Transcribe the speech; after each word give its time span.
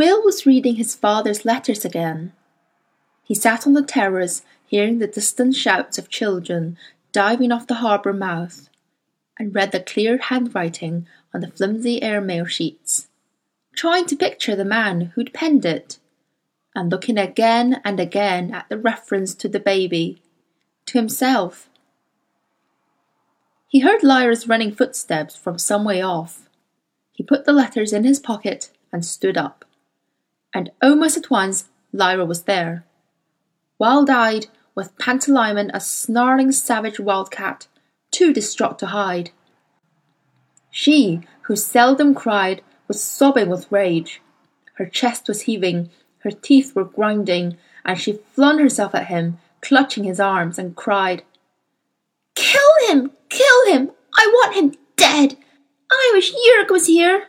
Will 0.00 0.24
was 0.24 0.46
reading 0.46 0.76
his 0.76 0.94
father's 0.94 1.44
letters 1.44 1.84
again. 1.84 2.32
He 3.22 3.34
sat 3.34 3.66
on 3.66 3.74
the 3.74 3.82
terrace, 3.82 4.40
hearing 4.64 4.98
the 4.98 5.06
distant 5.06 5.54
shouts 5.54 5.98
of 5.98 6.08
children 6.08 6.78
diving 7.12 7.52
off 7.52 7.66
the 7.66 7.82
harbour 7.84 8.14
mouth, 8.14 8.70
and 9.38 9.54
read 9.54 9.72
the 9.72 9.80
clear 9.80 10.16
handwriting 10.16 11.06
on 11.34 11.42
the 11.42 11.50
flimsy 11.50 12.02
airmail 12.02 12.46
sheets, 12.46 13.08
trying 13.74 14.06
to 14.06 14.16
picture 14.16 14.56
the 14.56 14.64
man 14.64 15.12
who'd 15.14 15.34
penned 15.34 15.66
it, 15.66 15.98
and 16.74 16.90
looking 16.90 17.18
again 17.18 17.82
and 17.84 18.00
again 18.00 18.54
at 18.54 18.70
the 18.70 18.78
reference 18.78 19.34
to 19.34 19.50
the 19.50 19.60
baby, 19.60 20.22
to 20.86 20.96
himself. 20.96 21.68
He 23.68 23.80
heard 23.80 24.02
Lyra's 24.02 24.48
running 24.48 24.72
footsteps 24.72 25.36
from 25.36 25.58
some 25.58 25.84
way 25.84 26.00
off. 26.00 26.48
He 27.12 27.22
put 27.22 27.44
the 27.44 27.52
letters 27.52 27.92
in 27.92 28.04
his 28.04 28.18
pocket 28.18 28.70
and 28.90 29.04
stood 29.04 29.36
up. 29.36 29.66
And 30.54 30.70
almost 30.82 31.16
at 31.16 31.30
once 31.30 31.68
Lyra 31.92 32.24
was 32.24 32.44
there. 32.44 32.84
Wild 33.78 34.10
eyed, 34.10 34.46
with 34.74 34.96
Pantalaimon 34.98 35.70
a 35.74 35.80
snarling 35.80 36.52
savage 36.52 37.00
wildcat, 37.00 37.66
too 38.10 38.32
distraught 38.32 38.78
to 38.80 38.86
hide. 38.86 39.30
She, 40.70 41.20
who 41.42 41.56
seldom 41.56 42.14
cried, 42.14 42.62
was 42.88 43.02
sobbing 43.02 43.48
with 43.48 43.70
rage. 43.70 44.20
Her 44.74 44.86
chest 44.86 45.28
was 45.28 45.42
heaving, 45.42 45.90
her 46.20 46.30
teeth 46.30 46.74
were 46.74 46.84
grinding, 46.84 47.56
and 47.84 47.98
she 47.98 48.20
flung 48.32 48.58
herself 48.58 48.94
at 48.94 49.06
him, 49.06 49.38
clutching 49.60 50.04
his 50.04 50.20
arms, 50.20 50.58
and 50.58 50.76
cried, 50.76 51.22
Kill 52.34 52.60
him! 52.88 53.12
Kill 53.28 53.66
him! 53.72 53.90
I 54.14 54.26
want 54.26 54.56
him 54.56 54.74
dead! 54.96 55.36
I 55.90 56.10
wish 56.14 56.32
Iorek 56.32 56.70
was 56.70 56.86
here! 56.86 57.28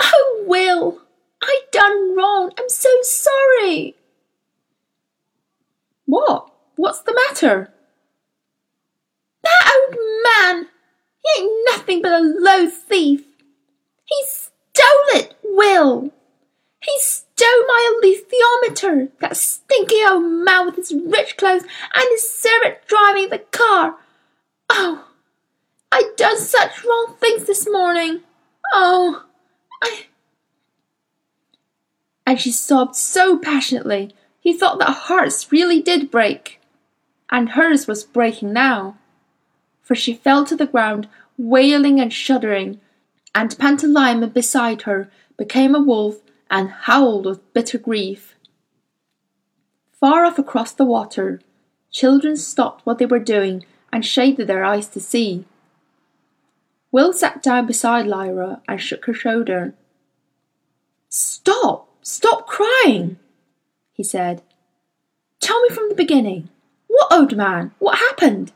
Oh, 0.00 0.44
Will! 0.46 1.05
I 1.46 1.60
done 1.70 2.16
wrong! 2.16 2.50
I'm 2.58 2.68
so 2.68 2.88
sorry! 3.02 3.94
What? 6.04 6.50
What's 6.74 7.00
the 7.02 7.14
matter? 7.14 7.72
That 9.42 9.72
old 9.74 9.96
man! 10.24 10.68
He 11.22 11.42
ain't 11.42 11.52
nothing 11.70 12.02
but 12.02 12.12
a 12.12 12.18
low 12.20 12.68
thief! 12.68 13.24
He 14.04 14.24
stole 14.28 15.20
it, 15.20 15.36
Will! 15.44 16.12
He 16.82 16.98
stole 16.98 17.66
my 17.68 18.00
alethiometer! 18.02 19.10
That 19.20 19.36
stinky 19.36 20.04
old 20.04 20.24
man 20.24 20.66
with 20.66 20.76
his 20.76 20.92
rich 20.92 21.36
clothes 21.36 21.62
and 21.62 22.04
his 22.10 22.28
servant 22.28 22.78
driving 22.88 23.28
the 23.30 23.38
car! 23.38 23.96
Oh, 24.68 25.06
I 25.92 26.10
done 26.16 26.38
such 26.38 26.84
wrong 26.84 27.14
things 27.20 27.44
this 27.44 27.68
morning! 27.70 28.22
Oh, 28.72 29.24
I. 29.82 30.06
And 32.26 32.40
she 32.40 32.50
sobbed 32.50 32.96
so 32.96 33.38
passionately 33.38 34.14
he 34.40 34.52
thought 34.52 34.78
that 34.78 35.08
hearts 35.08 35.50
really 35.50 35.80
did 35.80 36.10
break. 36.10 36.60
And 37.30 37.50
hers 37.50 37.86
was 37.86 38.04
breaking 38.04 38.52
now. 38.52 38.98
For 39.82 39.94
she 39.94 40.14
fell 40.14 40.44
to 40.44 40.56
the 40.56 40.66
ground, 40.66 41.08
wailing 41.38 42.00
and 42.00 42.12
shuddering, 42.12 42.80
and 43.34 43.50
Pantalaimon 43.56 44.32
beside 44.32 44.82
her 44.82 45.10
became 45.36 45.74
a 45.74 45.80
wolf 45.80 46.16
and 46.50 46.70
howled 46.70 47.26
with 47.26 47.52
bitter 47.52 47.78
grief. 47.78 48.36
Far 49.98 50.24
off 50.24 50.38
across 50.38 50.72
the 50.72 50.84
water, 50.84 51.40
children 51.90 52.36
stopped 52.36 52.84
what 52.84 52.98
they 52.98 53.06
were 53.06 53.18
doing 53.18 53.64
and 53.92 54.04
shaded 54.04 54.46
their 54.46 54.64
eyes 54.64 54.88
to 54.88 55.00
see. 55.00 55.44
Will 56.92 57.12
sat 57.12 57.42
down 57.42 57.66
beside 57.66 58.06
Lyra 58.06 58.62
and 58.68 58.80
shook 58.80 59.06
her 59.06 59.14
shoulder. 59.14 59.74
Stop! 61.08 61.85
Stop 62.08 62.46
crying! 62.46 63.18
he 63.92 64.04
said. 64.04 64.40
Tell 65.40 65.60
me 65.62 65.70
from 65.70 65.88
the 65.88 65.94
beginning. 65.96 66.50
What, 66.86 67.12
old 67.12 67.36
man? 67.36 67.72
What 67.80 67.98
happened? 67.98 68.52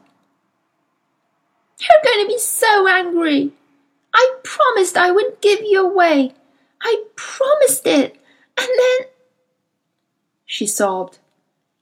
You're 1.80 2.04
going 2.04 2.24
to 2.24 2.32
be 2.32 2.38
so 2.38 2.86
angry. 2.86 3.50
I 4.14 4.36
promised 4.44 4.96
I 4.96 5.10
wouldn't 5.10 5.40
give 5.40 5.62
you 5.62 5.84
away. 5.84 6.32
I 6.80 7.02
promised 7.16 7.88
it. 7.88 8.14
And 8.56 8.68
then. 8.68 9.08
She 10.46 10.64
sobbed, 10.64 11.18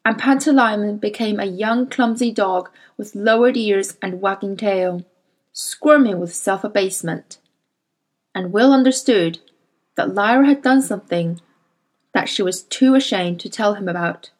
and 0.06 0.18
Pantalaimon 0.18 0.98
became 0.98 1.38
a 1.38 1.44
young 1.44 1.86
clumsy 1.86 2.32
dog 2.32 2.70
with 2.96 3.14
lowered 3.14 3.58
ears 3.58 3.98
and 4.00 4.22
wagging 4.22 4.56
tail, 4.56 5.04
squirming 5.52 6.18
with 6.18 6.34
self 6.34 6.64
abasement. 6.64 7.36
And 8.34 8.54
Will 8.54 8.72
understood 8.72 9.40
that 9.96 10.14
Lyra 10.14 10.46
had 10.46 10.62
done 10.62 10.80
something 10.80 11.42
that 12.14 12.28
she 12.28 12.42
was 12.42 12.62
too 12.62 12.94
ashamed 12.94 13.40
to 13.40 13.48
tell 13.48 13.74
him 13.74 13.88
about. 13.88 14.30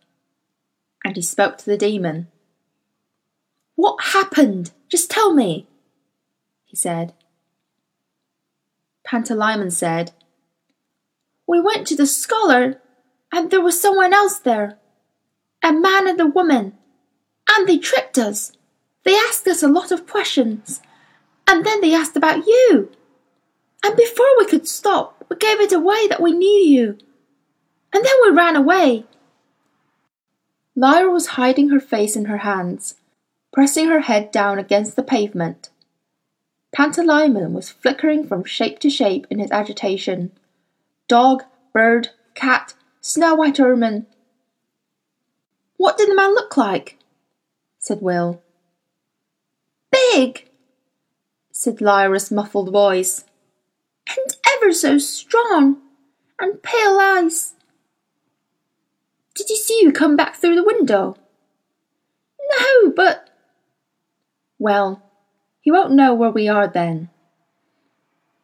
And 1.04 1.16
he 1.16 1.22
spoke 1.22 1.58
to 1.58 1.66
the 1.66 1.76
daemon. 1.76 2.28
What 3.76 4.02
happened? 4.02 4.72
Just 4.88 5.10
tell 5.10 5.32
me, 5.32 5.66
he 6.64 6.76
said. 6.76 7.12
Pantalaimon 9.06 9.72
said, 9.72 10.12
We 11.46 11.60
went 11.60 11.86
to 11.86 11.96
the 11.96 12.06
scholar, 12.06 12.80
and 13.32 13.50
there 13.50 13.60
was 13.60 13.80
someone 13.80 14.12
else 14.12 14.38
there. 14.38 14.78
A 15.62 15.72
man 15.72 16.08
and 16.08 16.20
a 16.20 16.26
woman. 16.26 16.74
And 17.50 17.68
they 17.68 17.78
tricked 17.78 18.18
us. 18.18 18.52
They 19.04 19.14
asked 19.14 19.46
us 19.46 19.62
a 19.62 19.68
lot 19.68 19.90
of 19.90 20.06
questions. 20.06 20.82
And 21.46 21.64
then 21.64 21.80
they 21.80 21.94
asked 21.94 22.16
about 22.16 22.46
you. 22.46 22.90
And 23.84 23.96
before 23.96 24.26
we 24.38 24.46
could 24.46 24.68
stop, 24.68 25.24
we 25.30 25.36
gave 25.36 25.60
it 25.60 25.72
away 25.72 26.06
that 26.08 26.20
we 26.20 26.32
knew 26.32 26.46
you 26.46 26.98
and 27.92 28.04
then 28.04 28.14
we 28.22 28.30
ran 28.30 28.56
away. 28.56 29.04
Lyra 30.74 31.10
was 31.10 31.28
hiding 31.38 31.70
her 31.70 31.80
face 31.80 32.14
in 32.14 32.26
her 32.26 32.38
hands, 32.38 32.96
pressing 33.52 33.88
her 33.88 34.00
head 34.00 34.30
down 34.30 34.58
against 34.58 34.94
the 34.94 35.02
pavement. 35.02 35.70
Pantalaimon 36.76 37.52
was 37.52 37.70
flickering 37.70 38.26
from 38.26 38.44
shape 38.44 38.78
to 38.80 38.90
shape 38.90 39.26
in 39.30 39.38
his 39.38 39.50
agitation. 39.50 40.32
Dog, 41.08 41.42
bird, 41.72 42.10
cat, 42.34 42.74
snow 43.00 43.34
white 43.34 43.58
ermine. 43.58 44.06
What 45.76 45.96
did 45.96 46.10
the 46.10 46.14
man 46.14 46.34
look 46.34 46.56
like? 46.56 46.98
said 47.78 48.02
Will. 48.02 48.42
Big, 49.90 50.48
said 51.50 51.80
Lyra's 51.80 52.30
muffled 52.30 52.70
voice, 52.70 53.24
and 54.08 54.36
ever 54.56 54.72
so 54.72 54.98
strong, 54.98 55.78
and 56.38 56.62
pale 56.62 56.98
eyes. 57.00 57.54
Did 59.38 59.50
you 59.50 59.56
see 59.56 59.80
you 59.84 59.92
come 59.92 60.16
back 60.16 60.34
through 60.34 60.56
the 60.56 60.64
window? 60.64 61.16
No, 62.50 62.90
but. 62.90 63.30
Well, 64.58 65.00
he 65.60 65.70
won't 65.70 65.92
know 65.92 66.12
where 66.12 66.32
we 66.32 66.48
are 66.48 66.66
then. 66.66 67.08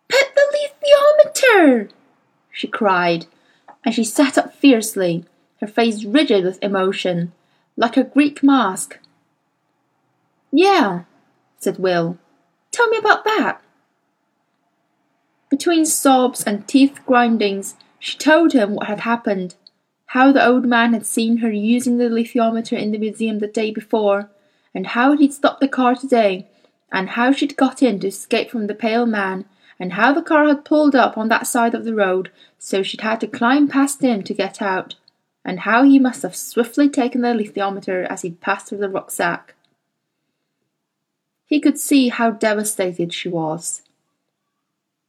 But 0.08 0.36
the 0.36 0.70
alethiometer! 0.86 1.90
she 2.52 2.68
cried, 2.68 3.26
and 3.84 3.92
she 3.92 4.04
sat 4.04 4.38
up 4.38 4.54
fiercely, 4.54 5.24
her 5.60 5.66
face 5.66 6.04
rigid 6.04 6.44
with 6.44 6.62
emotion, 6.62 7.32
like 7.76 7.96
a 7.96 8.04
Greek 8.04 8.44
mask. 8.44 9.00
Yeah, 10.52 11.02
said 11.58 11.80
Will. 11.80 12.18
Tell 12.70 12.86
me 12.86 12.98
about 12.98 13.24
that. 13.24 13.60
Between 15.50 15.86
sobs 15.86 16.44
and 16.44 16.68
teeth 16.68 17.00
grindings, 17.04 17.74
she 17.98 18.16
told 18.16 18.52
him 18.52 18.76
what 18.76 18.86
had 18.86 19.00
happened 19.00 19.56
how 20.14 20.30
the 20.30 20.46
old 20.46 20.64
man 20.64 20.92
had 20.92 21.04
seen 21.04 21.38
her 21.38 21.50
using 21.50 21.98
the 21.98 22.04
alethiometer 22.04 22.78
in 22.78 22.92
the 22.92 22.98
museum 22.98 23.40
the 23.40 23.48
day 23.48 23.72
before, 23.72 24.30
and 24.72 24.86
how 24.86 25.16
he'd 25.16 25.32
stopped 25.32 25.60
the 25.60 25.66
car 25.66 25.96
today, 25.96 26.46
and 26.92 27.10
how 27.10 27.32
she'd 27.32 27.56
got 27.56 27.82
in 27.82 27.98
to 27.98 28.06
escape 28.06 28.48
from 28.48 28.68
the 28.68 28.74
pale 28.76 29.06
man, 29.06 29.44
and 29.76 29.94
how 29.94 30.12
the 30.12 30.22
car 30.22 30.46
had 30.46 30.64
pulled 30.64 30.94
up 30.94 31.18
on 31.18 31.26
that 31.28 31.48
side 31.48 31.74
of 31.74 31.84
the 31.84 31.96
road, 31.96 32.30
so 32.60 32.80
she'd 32.80 33.00
had 33.00 33.20
to 33.20 33.26
climb 33.26 33.66
past 33.66 34.02
him 34.02 34.22
to 34.22 34.32
get 34.32 34.62
out, 34.62 34.94
and 35.44 35.60
how 35.60 35.82
he 35.82 35.98
must 35.98 36.22
have 36.22 36.36
swiftly 36.36 36.88
taken 36.88 37.22
the 37.22 37.28
alethiometer 37.28 38.06
as 38.06 38.22
he'd 38.22 38.40
passed 38.40 38.68
through 38.68 38.78
the 38.78 38.88
rucksack. 38.88 39.56
He 41.44 41.58
could 41.58 41.76
see 41.76 42.10
how 42.10 42.30
devastated 42.30 43.12
she 43.12 43.28
was, 43.28 43.82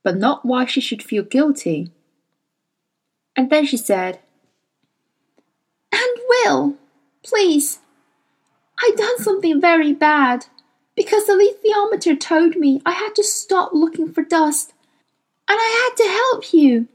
but 0.03 0.17
not 0.17 0.43
why 0.43 0.65
she 0.65 0.81
should 0.81 1.03
feel 1.03 1.21
guilty. 1.21 1.91
And 3.35 3.51
then 3.51 3.67
she 3.67 3.77
said, 3.77 4.19
Will, 6.45 6.75
please. 7.23 7.79
I 8.79 8.91
done 8.95 9.17
something 9.17 9.59
very 9.59 9.93
bad, 9.93 10.45
because 10.95 11.25
the 11.25 11.33
alethiometer 11.33 12.19
told 12.19 12.55
me 12.55 12.81
I 12.85 12.91
had 12.91 13.15
to 13.15 13.23
stop 13.23 13.71
looking 13.73 14.11
for 14.11 14.21
dust, 14.21 14.73
and 15.49 15.57
I 15.59 15.89
had 15.89 16.03
to 16.03 16.09
help 16.09 16.53
you. 16.53 16.87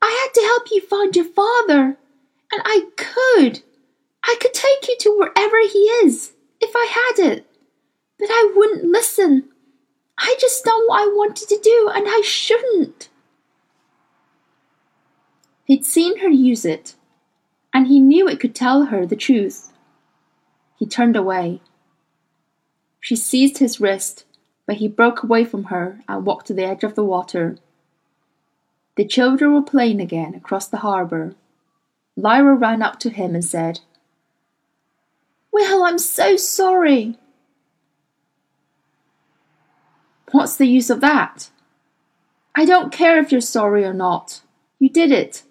I 0.00 0.10
had 0.22 0.34
to 0.34 0.46
help 0.46 0.70
you 0.70 0.80
find 0.80 1.16
your 1.16 1.24
father, 1.24 1.96
and 2.52 2.62
I 2.64 2.82
could. 2.96 3.62
I 4.22 4.36
could 4.40 4.54
take 4.54 4.88
you 4.88 4.96
to 5.00 5.18
wherever 5.18 5.58
he 5.60 5.80
is, 6.04 6.34
if 6.60 6.76
I 6.76 6.86
had 6.86 7.32
it. 7.32 7.46
But 8.18 8.28
I 8.30 8.52
wouldn't 8.54 8.84
listen. 8.84 9.48
I 10.16 10.36
just 10.38 10.64
done 10.64 10.82
what 10.86 11.02
I 11.02 11.06
wanted 11.06 11.48
to 11.48 11.58
do, 11.58 11.90
and 11.92 12.06
I 12.08 12.20
shouldn't. 12.24 13.08
He'd 15.64 15.84
seen 15.84 16.18
her 16.20 16.28
use 16.28 16.64
it, 16.64 16.94
and 17.78 17.86
he 17.86 18.00
knew 18.00 18.26
it 18.26 18.40
could 18.40 18.56
tell 18.56 18.86
her 18.86 19.06
the 19.06 19.14
truth. 19.14 19.72
He 20.74 20.84
turned 20.84 21.14
away. 21.14 21.60
She 22.98 23.14
seized 23.14 23.58
his 23.58 23.80
wrist, 23.80 24.24
but 24.66 24.78
he 24.78 24.88
broke 24.88 25.22
away 25.22 25.44
from 25.44 25.66
her 25.66 26.00
and 26.08 26.26
walked 26.26 26.48
to 26.48 26.54
the 26.54 26.64
edge 26.64 26.82
of 26.82 26.96
the 26.96 27.04
water. 27.04 27.56
The 28.96 29.04
children 29.04 29.54
were 29.54 29.62
playing 29.62 30.00
again 30.00 30.34
across 30.34 30.66
the 30.66 30.78
harbour. 30.78 31.36
Lyra 32.16 32.56
ran 32.56 32.82
up 32.82 32.98
to 32.98 33.10
him 33.10 33.36
and 33.36 33.44
said, 33.44 33.78
Will, 35.52 35.84
I'm 35.84 36.00
so 36.00 36.36
sorry. 36.36 37.16
What's 40.32 40.56
the 40.56 40.66
use 40.66 40.90
of 40.90 41.00
that? 41.00 41.50
I 42.56 42.64
don't 42.64 42.90
care 42.90 43.20
if 43.20 43.30
you're 43.30 43.40
sorry 43.40 43.84
or 43.84 43.94
not. 43.94 44.40
You 44.80 44.90
did 44.90 45.12
it. 45.12 45.44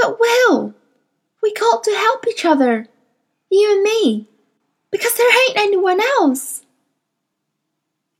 But 0.00 0.20
Will, 0.20 0.74
we 1.42 1.52
called 1.52 1.82
to 1.82 1.90
help 1.90 2.24
each 2.28 2.44
other, 2.44 2.86
you 3.50 3.72
and 3.72 3.82
me, 3.82 4.28
because 4.92 5.14
there 5.14 5.48
ain't 5.48 5.56
anyone 5.56 6.00
else. 6.00 6.64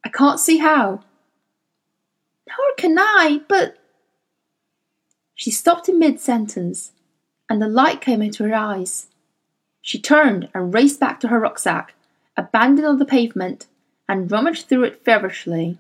I 0.04 0.08
can't 0.08 0.40
see 0.40 0.58
how. 0.58 1.04
Nor 2.48 2.74
can 2.76 2.98
I, 2.98 3.42
but. 3.46 3.78
She 5.36 5.52
stopped 5.52 5.88
in 5.88 6.00
mid 6.00 6.18
sentence, 6.18 6.90
and 7.48 7.62
the 7.62 7.68
light 7.68 8.00
came 8.00 8.22
into 8.22 8.42
her 8.42 8.56
eyes. 8.56 9.06
She 9.80 10.00
turned 10.00 10.48
and 10.52 10.74
raced 10.74 10.98
back 10.98 11.20
to 11.20 11.28
her 11.28 11.38
rucksack, 11.38 11.94
abandoned 12.36 12.88
on 12.88 12.98
the 12.98 13.04
pavement, 13.04 13.68
and 14.08 14.32
rummaged 14.32 14.68
through 14.68 14.82
it 14.82 15.04
feverishly. 15.04 15.78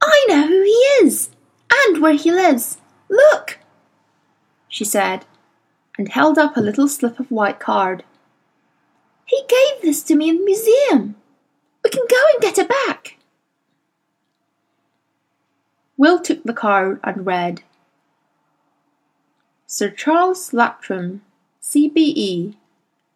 I 0.00 0.24
know 0.30 0.46
who 0.46 0.62
he 0.62 1.06
is, 1.06 1.28
and 1.70 2.00
where 2.00 2.14
he 2.14 2.32
lives. 2.32 2.78
Look, 3.10 3.58
she 4.74 4.84
said, 4.84 5.24
and 5.96 6.08
held 6.08 6.36
up 6.36 6.56
a 6.56 6.60
little 6.60 6.88
slip 6.88 7.20
of 7.20 7.30
white 7.30 7.60
card. 7.60 8.02
He 9.24 9.40
gave 9.48 9.82
this 9.82 10.02
to 10.02 10.16
me 10.16 10.28
in 10.28 10.38
the 10.38 10.44
museum. 10.44 11.14
We 11.84 11.90
can 11.90 12.02
go 12.10 12.20
and 12.32 12.42
get 12.42 12.58
it 12.58 12.68
back. 12.68 13.16
Will 15.96 16.18
took 16.18 16.42
the 16.42 16.52
card 16.52 16.98
and 17.04 17.24
read 17.24 17.62
Sir 19.64 19.90
Charles 19.90 20.50
Latrom, 20.50 21.20
CBE, 21.62 22.56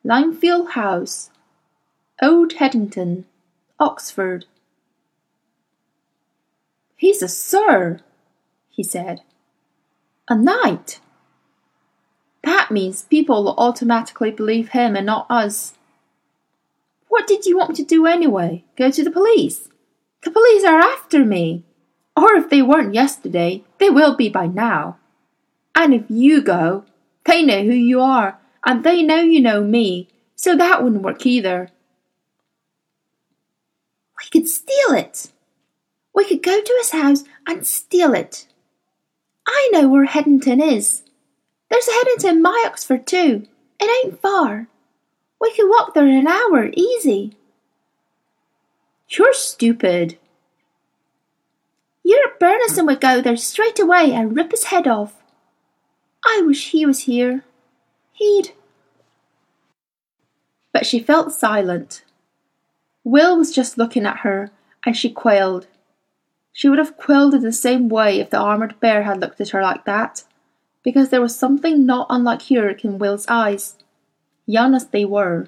Limefield 0.04 0.70
House, 0.70 1.31
Old 2.22 2.52
Headington, 2.52 3.25
Oxford. 3.81 4.44
He's 6.96 7.20
a 7.20 7.28
sir, 7.28 7.99
he 8.70 8.84
said. 8.84 9.22
A 10.28 10.37
knight. 10.37 11.00
That 12.49 12.71
means 12.71 13.03
people 13.03 13.45
will 13.45 13.55
automatically 13.59 14.31
believe 14.31 14.71
him 14.71 14.97
and 14.97 15.05
not 15.05 15.27
us. 15.29 15.75
What 17.09 17.27
did 17.27 17.45
you 17.45 17.59
want 17.59 17.69
me 17.69 17.77
to 17.77 17.85
do 17.85 18.06
anyway? 18.06 18.65
Go 18.75 18.91
to 18.91 19.05
the 19.05 19.11
police? 19.11 19.69
The 20.23 20.31
police 20.31 20.65
are 20.65 20.81
after 20.81 21.27
me. 21.27 21.65
Or 22.17 22.37
if 22.37 22.49
they 22.49 22.62
weren't 22.62 22.95
yesterday, 22.95 23.65
they 23.77 23.91
will 23.91 24.17
be 24.17 24.31
by 24.31 24.47
now. 24.47 24.97
And 25.75 25.93
if 25.93 26.05
you 26.09 26.41
go, 26.41 26.87
they 27.27 27.43
know 27.43 27.65
who 27.65 27.75
you 27.75 28.00
are, 28.00 28.39
and 28.65 28.83
they 28.83 29.03
know 29.03 29.21
you 29.21 29.43
know 29.43 29.62
me, 29.62 30.09
so 30.35 30.56
that 30.56 30.83
wouldn't 30.83 31.03
work 31.03 31.27
either. 31.27 31.69
We 34.19 34.31
could 34.31 34.49
steal 34.49 34.93
it. 34.93 35.31
We 36.15 36.25
could 36.25 36.43
go 36.43 36.62
to 36.62 36.75
his 36.79 36.93
house 36.93 37.25
and 37.47 37.67
steal 37.67 38.15
it. 38.15 38.47
I 39.47 39.69
know 39.71 39.87
where 39.87 40.06
Headington 40.06 40.62
is. 40.62 41.03
There's 41.70 41.88
a 41.88 41.93
Headington 41.93 42.37
in 42.37 42.43
my 42.43 42.65
Oxford 42.67 43.06
too. 43.06 43.47
It 43.81 44.06
ain't 44.06 44.20
far. 44.20 44.69
We 45.41 45.55
could 45.55 45.69
walk 45.69 45.94
there 45.94 46.06
in 46.06 46.17
an 46.17 46.26
hour, 46.26 46.70
easy. 46.75 47.37
You're 49.09 49.35
stupid. 49.35 50.19
Iorek 52.06 52.38
Byrnison 52.41 52.87
would 52.87 53.00
go 53.00 53.20
there 53.20 53.37
straight 53.37 53.79
away 53.79 54.12
and 54.12 54.35
rip 54.35 54.50
his 54.50 54.65
head 54.65 54.88
off. 54.88 55.23
I 56.25 56.43
wish 56.44 56.70
he 56.70 56.87
was 56.87 57.00
here. 57.00 57.44
He'd. 58.12 58.53
But 60.73 60.87
she 60.87 61.00
felt 61.00 61.32
silent. 61.32 62.05
Will 63.05 63.37
was 63.37 63.55
just 63.55 63.79
looking 63.79 64.05
at 64.05 64.19
her, 64.19 64.50
and 64.85 64.97
she 64.97 65.11
quailed. 65.11 65.67
She 66.53 66.69
would 66.69 66.79
have 66.79 66.97
quailed 66.97 67.35
in 67.35 67.43
the 67.43 67.53
same 67.53 67.88
way 67.88 68.21
if 68.21 68.31
the 68.31 68.38
armoured 68.38 68.81
bear 68.81 69.05
had 69.05 69.21
looked 69.21 69.41
at 69.41 69.50
her 69.50 69.62
like 69.62 69.85
that, 69.85 70.25
because 70.88 71.11
there 71.11 71.20
was 71.20 71.37
something 71.37 71.85
not 71.85 72.06
unlike 72.08 72.40
heroic 72.40 72.82
in 72.82 72.96
Will's 72.96 73.26
eyes, 73.29 73.76
young 74.46 74.75
as 74.75 74.87
they 74.87 75.05
were. 75.05 75.46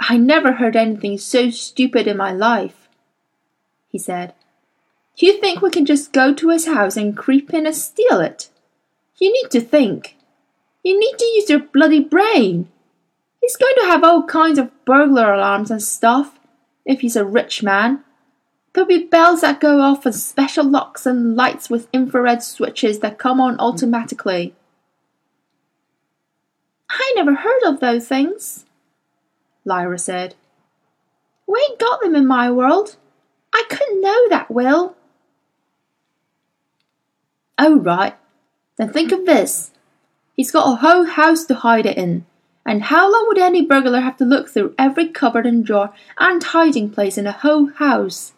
I 0.00 0.16
never 0.16 0.54
heard 0.54 0.74
anything 0.74 1.16
so 1.16 1.50
stupid 1.50 2.08
in 2.08 2.16
my 2.16 2.32
life, 2.32 2.88
he 3.92 3.96
said. 3.96 4.34
You 5.18 5.40
think 5.40 5.62
we 5.62 5.70
can 5.70 5.86
just 5.86 6.12
go 6.12 6.34
to 6.34 6.48
his 6.48 6.66
house 6.66 6.96
and 6.96 7.16
creep 7.16 7.54
in 7.54 7.64
and 7.64 7.76
steal 7.76 8.18
it? 8.18 8.50
You 9.20 9.32
need 9.32 9.52
to 9.52 9.60
think. 9.60 10.16
You 10.82 10.98
need 10.98 11.16
to 11.16 11.24
use 11.26 11.48
your 11.48 11.60
bloody 11.60 12.00
brain. 12.00 12.68
He's 13.40 13.56
going 13.56 13.76
to 13.76 13.86
have 13.86 14.02
all 14.02 14.24
kinds 14.24 14.58
of 14.58 14.72
burglar 14.84 15.32
alarms 15.32 15.70
and 15.70 15.80
stuff, 15.80 16.40
if 16.84 17.02
he's 17.02 17.14
a 17.14 17.24
rich 17.24 17.62
man. 17.62 18.02
There'll 18.76 18.86
be 18.86 19.04
bells 19.04 19.40
that 19.40 19.58
go 19.58 19.80
off 19.80 20.04
and 20.04 20.14
special 20.14 20.62
locks 20.62 21.06
and 21.06 21.34
lights 21.34 21.70
with 21.70 21.88
infrared 21.94 22.42
switches 22.42 22.98
that 22.98 23.16
come 23.16 23.40
on 23.40 23.58
automatically. 23.58 24.54
I 26.90 27.14
never 27.16 27.36
heard 27.36 27.62
of 27.64 27.80
those 27.80 28.06
things, 28.06 28.66
Lyra 29.64 29.98
said. 29.98 30.34
We 31.46 31.58
ain't 31.58 31.78
got 31.78 32.02
them 32.02 32.14
in 32.14 32.26
my 32.26 32.50
world. 32.50 32.96
I 33.54 33.64
couldn't 33.70 34.02
know 34.02 34.28
that, 34.28 34.50
Will. 34.50 34.94
Oh, 37.56 37.78
right. 37.78 38.14
Then 38.76 38.92
think 38.92 39.10
of 39.10 39.24
this. 39.24 39.70
He's 40.34 40.52
got 40.52 40.70
a 40.70 40.76
whole 40.76 41.06
house 41.06 41.46
to 41.46 41.54
hide 41.54 41.86
it 41.86 41.96
in. 41.96 42.26
And 42.66 42.82
how 42.82 43.10
long 43.10 43.26
would 43.28 43.38
any 43.38 43.64
burglar 43.64 44.00
have 44.00 44.18
to 44.18 44.26
look 44.26 44.50
through 44.50 44.74
every 44.78 45.08
cupboard 45.08 45.46
and 45.46 45.64
drawer 45.64 45.94
and 46.18 46.44
hiding 46.44 46.90
place 46.90 47.16
in 47.16 47.26
a 47.26 47.32
whole 47.32 47.70
house? 47.70 48.34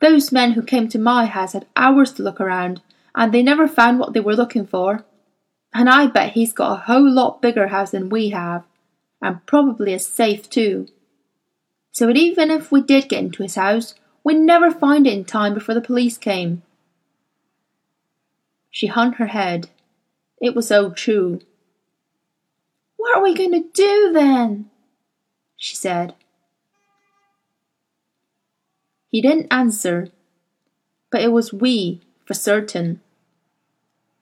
Those 0.00 0.32
men 0.32 0.52
who 0.52 0.62
came 0.62 0.88
to 0.88 0.98
my 0.98 1.26
house 1.26 1.52
had 1.52 1.66
hours 1.76 2.12
to 2.14 2.22
look 2.22 2.40
around, 2.40 2.80
and 3.14 3.32
they 3.32 3.42
never 3.42 3.68
found 3.68 3.98
what 3.98 4.12
they 4.12 4.20
were 4.20 4.34
looking 4.34 4.66
for. 4.66 5.04
And 5.74 5.88
I 5.88 6.06
bet 6.06 6.32
he's 6.32 6.52
got 6.52 6.72
a 6.72 6.82
whole 6.82 7.08
lot 7.08 7.42
bigger 7.42 7.68
house 7.68 7.90
than 7.90 8.08
we 8.08 8.30
have, 8.30 8.64
and 9.20 9.44
probably 9.46 9.92
a 9.92 9.98
safe 9.98 10.48
too. 10.48 10.88
So 11.92 12.06
that 12.06 12.16
even 12.16 12.50
if 12.50 12.72
we 12.72 12.82
did 12.82 13.08
get 13.08 13.20
into 13.20 13.42
his 13.42 13.56
house, 13.56 13.94
we'd 14.24 14.38
never 14.38 14.70
find 14.70 15.06
it 15.06 15.12
in 15.12 15.24
time 15.24 15.54
before 15.54 15.74
the 15.74 15.80
police 15.80 16.16
came. 16.16 16.62
She 18.70 18.86
hung 18.86 19.14
her 19.14 19.26
head. 19.26 19.68
It 20.40 20.54
was 20.54 20.68
so 20.68 20.90
true. 20.90 21.40
What 22.96 23.16
are 23.16 23.22
we 23.22 23.34
going 23.34 23.52
to 23.52 23.68
do 23.74 24.12
then? 24.12 24.70
she 25.56 25.76
said. 25.76 26.14
He 29.10 29.20
didn't 29.20 29.52
answer, 29.52 30.08
but 31.10 31.22
it 31.22 31.32
was 31.32 31.52
we 31.52 32.00
for 32.24 32.34
certain. 32.34 33.00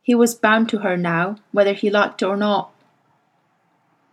He 0.02 0.14
was 0.14 0.35
bound 0.35 0.68
to 0.71 0.78
her 0.78 0.97
now, 0.97 1.37
whether 1.52 1.75
he 1.75 1.90
liked 1.90 2.23
it 2.23 2.26
or 2.26 2.37
not. 2.37 2.73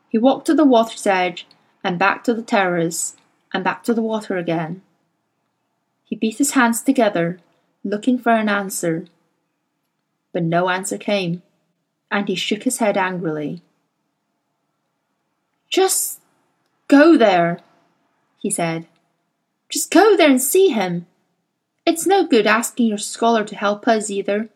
He 0.10 0.18
walked 0.18 0.46
to 0.48 0.54
the 0.54 0.66
water's 0.66 1.08
edge 1.08 1.48
and 1.84 1.98
back 1.98 2.24
to 2.26 2.34
the 2.34 2.42
terrace 2.42 3.16
and 3.54 3.64
back 3.64 3.84
to 3.86 3.94
the 3.94 4.02
water 4.02 4.38
again. 4.38 4.82
He 6.04 6.16
beat 6.16 6.38
his 6.38 6.52
hands 6.52 6.82
together, 6.82 7.40
looking 7.84 8.18
for 8.18 8.32
an 8.32 8.50
answer 8.50 9.06
but 10.36 10.44
no 10.44 10.68
answer 10.68 10.98
came, 10.98 11.42
and 12.12 12.28
he 12.28 12.36
shook 12.36 12.64
his 12.64 12.80
head 12.80 12.98
angrily. 12.98 13.62
Just 15.70 16.20
go 16.90 17.16
there, 17.18 17.62
he 18.38 18.52
said. 18.52 18.86
Just 19.70 19.92
go 19.92 20.16
there 20.16 20.30
and 20.30 20.42
see 20.42 20.70
him. 20.70 21.08
It's 21.86 22.08
no 22.08 22.26
good 22.26 22.48
asking 22.48 22.88
your 22.88 22.98
scholar 22.98 23.44
to 23.44 23.56
help 23.56 23.88
us 23.88 24.10
either, 24.10 24.50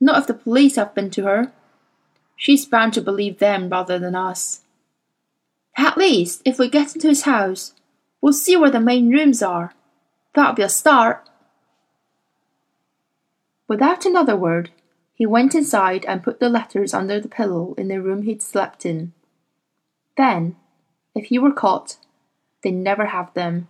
not 0.00 0.18
if 0.18 0.26
the 0.26 0.34
police 0.34 0.76
have 0.76 0.94
been 0.94 1.10
to 1.10 1.24
her. 1.24 1.52
She's 2.36 2.66
bound 2.66 2.94
to 2.94 3.00
believe 3.00 3.38
them 3.38 3.68
rather 3.68 3.98
than 3.98 4.14
us. 4.14 4.60
At 5.76 5.98
least, 5.98 6.42
if 6.44 6.58
we 6.58 6.68
get 6.68 6.94
into 6.94 7.08
his 7.08 7.22
house, 7.22 7.74
we'll 8.20 8.32
see 8.32 8.56
where 8.56 8.70
the 8.70 8.80
main 8.80 9.10
rooms 9.10 9.42
are. 9.42 9.74
That'll 10.34 10.54
be 10.54 10.62
a 10.62 10.68
start. 10.68 11.28
Without 13.66 14.06
another 14.06 14.36
word, 14.36 14.70
he 15.14 15.26
went 15.26 15.54
inside 15.54 16.04
and 16.04 16.22
put 16.22 16.38
the 16.38 16.48
letters 16.48 16.94
under 16.94 17.20
the 17.20 17.28
pillow 17.28 17.74
in 17.76 17.88
the 17.88 18.00
room 18.00 18.22
he'd 18.22 18.40
slept 18.40 18.86
in. 18.86 19.12
Then, 20.16 20.56
if 21.14 21.26
he 21.26 21.38
were 21.38 21.52
caught, 21.52 21.96
they'd 22.62 22.72
never 22.72 23.06
have 23.06 23.34
them. 23.34 23.68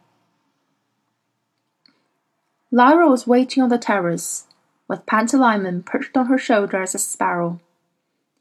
Lyra 2.71 3.09
was 3.09 3.27
waiting 3.27 3.63
on 3.63 3.71
the 3.71 3.79
terrace, 3.79 4.47
with 4.89 5.07
Pantalaimon 5.07 5.85
perched 5.85 6.17
on 6.17 6.27
her 6.27 6.39
shoulder 6.39 6.83
as 6.83 6.95
a 6.95 6.99
sparrow. 6.99 7.61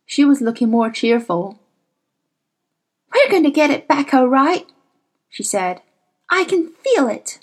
She 0.06 0.26
was 0.26 0.42
looking 0.42 0.70
more 0.70 0.90
cheerful. 0.90 1.60
We're 3.14 3.32
going 3.32 3.44
to 3.44 3.52
get 3.52 3.70
it 3.70 3.88
back 3.88 4.14
all 4.14 4.28
right, 4.28 4.66
she 5.30 5.44
said. 5.44 5.82
I 6.30 6.44
can 6.44 6.74
feel 6.84 7.08
it. 7.08 7.40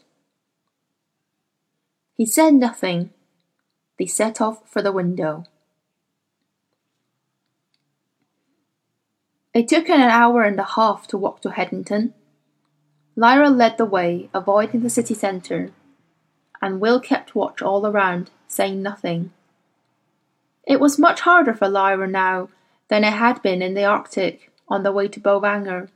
He 2.17 2.27
said 2.27 2.55
nothing. 2.55 3.11
They 3.99 4.07
set 4.07 4.41
off 4.41 4.69
for 4.69 4.83
the 4.83 4.93
window. 4.93 5.45
It 9.55 9.69
took 9.69 9.89
an 9.89 10.01
hour 10.01 10.43
and 10.43 10.59
a 10.59 10.65
half 10.65 11.07
to 11.09 11.17
walk 11.17 11.41
to 11.43 11.51
Headington. 11.51 12.13
Lyra 13.17 13.49
led 13.49 13.79
the 13.79 13.85
way, 13.85 14.29
avoiding 14.35 14.81
the 14.81 14.91
city 14.91 15.15
centre, 15.15 15.71
and 16.63 16.81
Will 16.81 17.01
kept 17.01 17.35
watch 17.35 17.63
all 17.63 17.87
around, 17.87 18.31
saying 18.49 18.83
nothing. 18.83 19.33
It 20.67 20.81
was 20.81 20.99
much 20.99 21.21
harder 21.21 21.55
for 21.55 21.69
Lyra 21.69 22.09
now 22.09 22.49
than 22.89 23.05
it 23.05 23.13
had 23.13 23.43
been 23.43 23.63
in 23.63 23.75
the 23.75 23.85
Arctic 23.85 24.51
on 24.69 24.83
the 24.83 24.93
way 24.93 25.09
to 25.09 25.21
Bolvangar, 25.21 25.89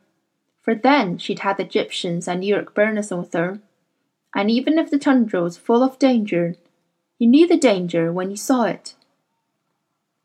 for 0.62 0.74
then 0.74 1.16
she'd 1.18 1.40
had 1.40 1.56
the 1.56 1.64
Egyptians 1.64 2.28
and 2.28 2.42
Byrnison 2.42 3.18
with 3.18 3.32
her, 3.32 3.60
and 4.34 4.50
even 4.50 4.78
if 4.78 4.90
the 4.90 4.98
tundra 4.98 5.42
was 5.42 5.56
full 5.56 5.82
of 5.82 5.98
danger, 5.98 6.56
you 7.18 7.26
knew 7.26 7.46
the 7.46 7.56
danger 7.56 8.12
when 8.12 8.30
you 8.30 8.36
saw 8.36 8.64
it. 8.64 8.94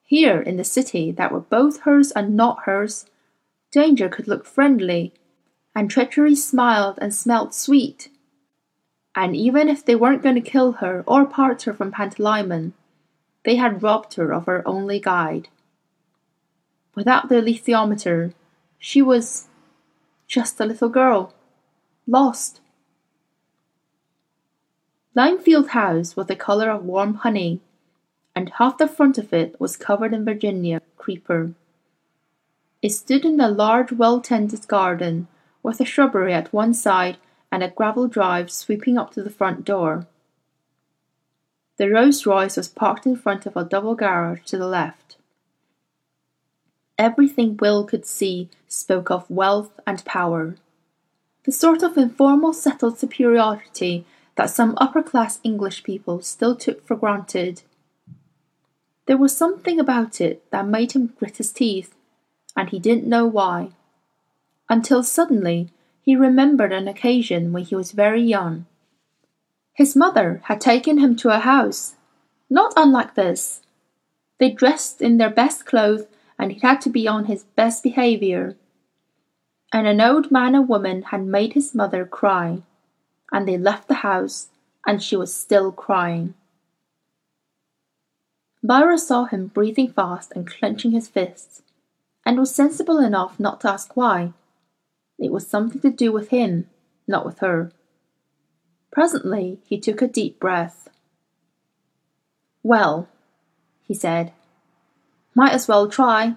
Here 0.03 0.41
in 0.41 0.57
the 0.57 0.63
city 0.63 1.11
that 1.11 1.31
were 1.31 1.39
both 1.39 1.81
hers 1.81 2.11
and 2.11 2.35
not 2.35 2.63
hers, 2.65 3.05
danger 3.71 4.09
could 4.09 4.27
look 4.27 4.45
friendly, 4.45 5.13
and 5.73 5.89
treachery 5.89 6.35
smiled 6.35 6.99
and 7.01 7.13
smelt 7.13 7.55
sweet. 7.55 8.09
And 9.15 9.35
even 9.35 9.69
if 9.69 9.85
they 9.85 9.95
weren't 9.95 10.23
going 10.23 10.35
to 10.35 10.41
kill 10.41 10.73
her 10.73 11.03
or 11.05 11.25
part 11.25 11.63
her 11.63 11.73
from 11.73 11.91
Pantalaimon, 11.91 12.73
they 13.45 13.57
had 13.57 13.83
robbed 13.83 14.15
her 14.15 14.33
of 14.33 14.45
her 14.45 14.67
only 14.67 14.99
guide. 14.99 15.49
Without 16.95 17.29
the 17.29 17.35
alethiometer, 17.35 18.33
she 18.79 19.01
was 19.01 19.47
just 20.27 20.59
a 20.59 20.65
little 20.65 20.89
girl, 20.89 21.33
lost. 22.07 22.59
Limefield 25.15 25.69
House 25.69 26.15
was 26.15 26.27
the 26.27 26.35
colour 26.35 26.71
of 26.71 26.85
warm 26.85 27.15
honey, 27.15 27.61
and 28.35 28.49
half 28.57 28.79
the 28.79 28.87
front 28.87 29.19
of 29.19 29.31
it 29.31 29.59
was 29.59 29.77
covered 29.77 30.13
in 30.13 30.25
Virginia 30.25 30.81
creeper. 30.97 31.53
It 32.81 32.89
stood 32.89 33.25
in 33.25 33.39
a 33.39 33.47
large, 33.47 33.91
well-tended 33.91 34.67
garden, 34.67 35.27
with 35.61 35.79
a 35.79 35.85
shrubbery 35.85 36.33
at 36.33 36.51
one 36.51 36.73
side 36.73 37.17
and 37.53 37.61
a 37.61 37.69
gravel 37.69 38.07
drive 38.07 38.49
sweeping 38.49 38.97
up 38.97 39.13
to 39.13 39.21
the 39.21 39.29
front 39.29 39.63
door. 39.63 40.07
The 41.77 41.87
Rolls 41.87 42.25
Royce 42.25 42.57
was 42.57 42.67
parked 42.67 43.05
in 43.05 43.15
front 43.15 43.45
of 43.45 43.55
a 43.55 43.63
double 43.63 43.93
garage 43.93 44.41
to 44.45 44.57
the 44.57 44.65
left. 44.65 45.17
Everything 46.97 47.55
Will 47.57 47.83
could 47.83 48.07
see 48.07 48.49
spoke 48.67 49.11
of 49.11 49.29
wealth 49.29 49.79
and 49.85 50.03
power. 50.03 50.55
The 51.43 51.51
sort 51.51 51.83
of 51.83 51.95
informal 51.95 52.53
settled 52.53 52.97
superiority 52.97 54.03
that 54.35 54.49
some 54.49 54.73
upper 54.77 55.03
class 55.03 55.39
English 55.43 55.83
people 55.83 56.23
still 56.23 56.55
took 56.55 56.83
for 56.83 56.95
granted. 56.95 57.61
There 59.05 59.17
was 59.17 59.37
something 59.37 59.79
about 59.79 60.19
it 60.19 60.43
that 60.49 60.65
made 60.65 60.93
him 60.93 61.13
grit 61.19 61.37
his 61.37 61.51
teeth, 61.51 61.93
and 62.57 62.69
he 62.69 62.79
didn't 62.79 63.05
know 63.05 63.27
why. 63.27 63.73
Until 64.69 65.03
suddenly 65.03 65.69
he 66.03 66.15
remembered 66.17 66.73
an 66.73 66.87
occasion 66.87 67.53
when 67.53 67.63
he 67.63 67.75
was 67.75 67.93
very 67.93 68.21
young. 68.21 68.65
His 69.73 69.95
mother 69.95 70.41
had 70.45 70.59
taken 70.59 70.97
him 70.97 71.15
to 71.17 71.29
a 71.29 71.39
house, 71.39 71.95
not 72.49 72.73
unlike 72.75 73.15
this. 73.15 73.61
They 74.37 74.51
dressed 74.51 75.01
in 75.01 75.17
their 75.17 75.29
best 75.29 75.65
clothes 75.65 76.05
and 76.37 76.51
he 76.51 76.59
had 76.59 76.81
to 76.81 76.89
be 76.89 77.07
on 77.07 77.25
his 77.25 77.43
best 77.55 77.83
behaviour. 77.83 78.57
And 79.71 79.87
an 79.87 80.01
old 80.01 80.29
man 80.29 80.55
and 80.55 80.67
woman 80.67 81.03
had 81.03 81.25
made 81.25 81.53
his 81.53 81.73
mother 81.73 82.05
cry, 82.05 82.61
and 83.31 83.47
they 83.47 83.57
left 83.57 83.87
the 83.87 84.03
house, 84.05 84.49
and 84.85 85.01
she 85.01 85.15
was 85.15 85.33
still 85.33 85.71
crying. 85.71 86.33
Lyra 88.61 88.97
saw 88.97 89.25
him 89.25 89.47
breathing 89.47 89.91
fast 89.91 90.33
and 90.35 90.45
clenching 90.45 90.91
his 90.91 91.07
fists, 91.07 91.63
and 92.25 92.37
was 92.37 92.53
sensible 92.53 92.99
enough 92.99 93.39
not 93.39 93.61
to 93.61 93.69
ask 93.69 93.95
why. 93.95 94.33
It 95.23 95.31
was 95.31 95.47
something 95.47 95.79
to 95.79 95.89
do 95.89 96.11
with 96.11 96.31
him, 96.31 96.67
not 97.07 97.25
with 97.25 97.39
her. 97.39 97.71
Presently 98.91 99.59
he 99.65 99.79
took 99.79 100.01
a 100.01 100.07
deep 100.07 100.37
breath. 100.37 100.89
Well, 102.61 103.07
he 103.87 103.93
said, 103.93 104.33
might 105.33 105.53
as 105.53 105.65
well 105.65 105.87
try. 105.87 106.35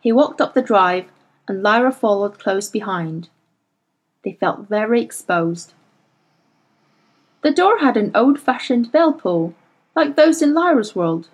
He 0.00 0.10
walked 0.10 0.40
up 0.40 0.54
the 0.54 0.62
drive, 0.62 1.04
and 1.46 1.62
Lyra 1.62 1.92
followed 1.92 2.38
close 2.38 2.70
behind. 2.70 3.28
They 4.24 4.32
felt 4.32 4.66
very 4.66 5.02
exposed. 5.02 5.74
The 7.42 7.52
door 7.52 7.80
had 7.80 7.98
an 7.98 8.10
old-fashioned 8.14 8.90
bell 8.90 9.12
pull, 9.12 9.54
like 9.94 10.16
those 10.16 10.40
in 10.40 10.54
Lyra's 10.54 10.96
world, 10.96 11.28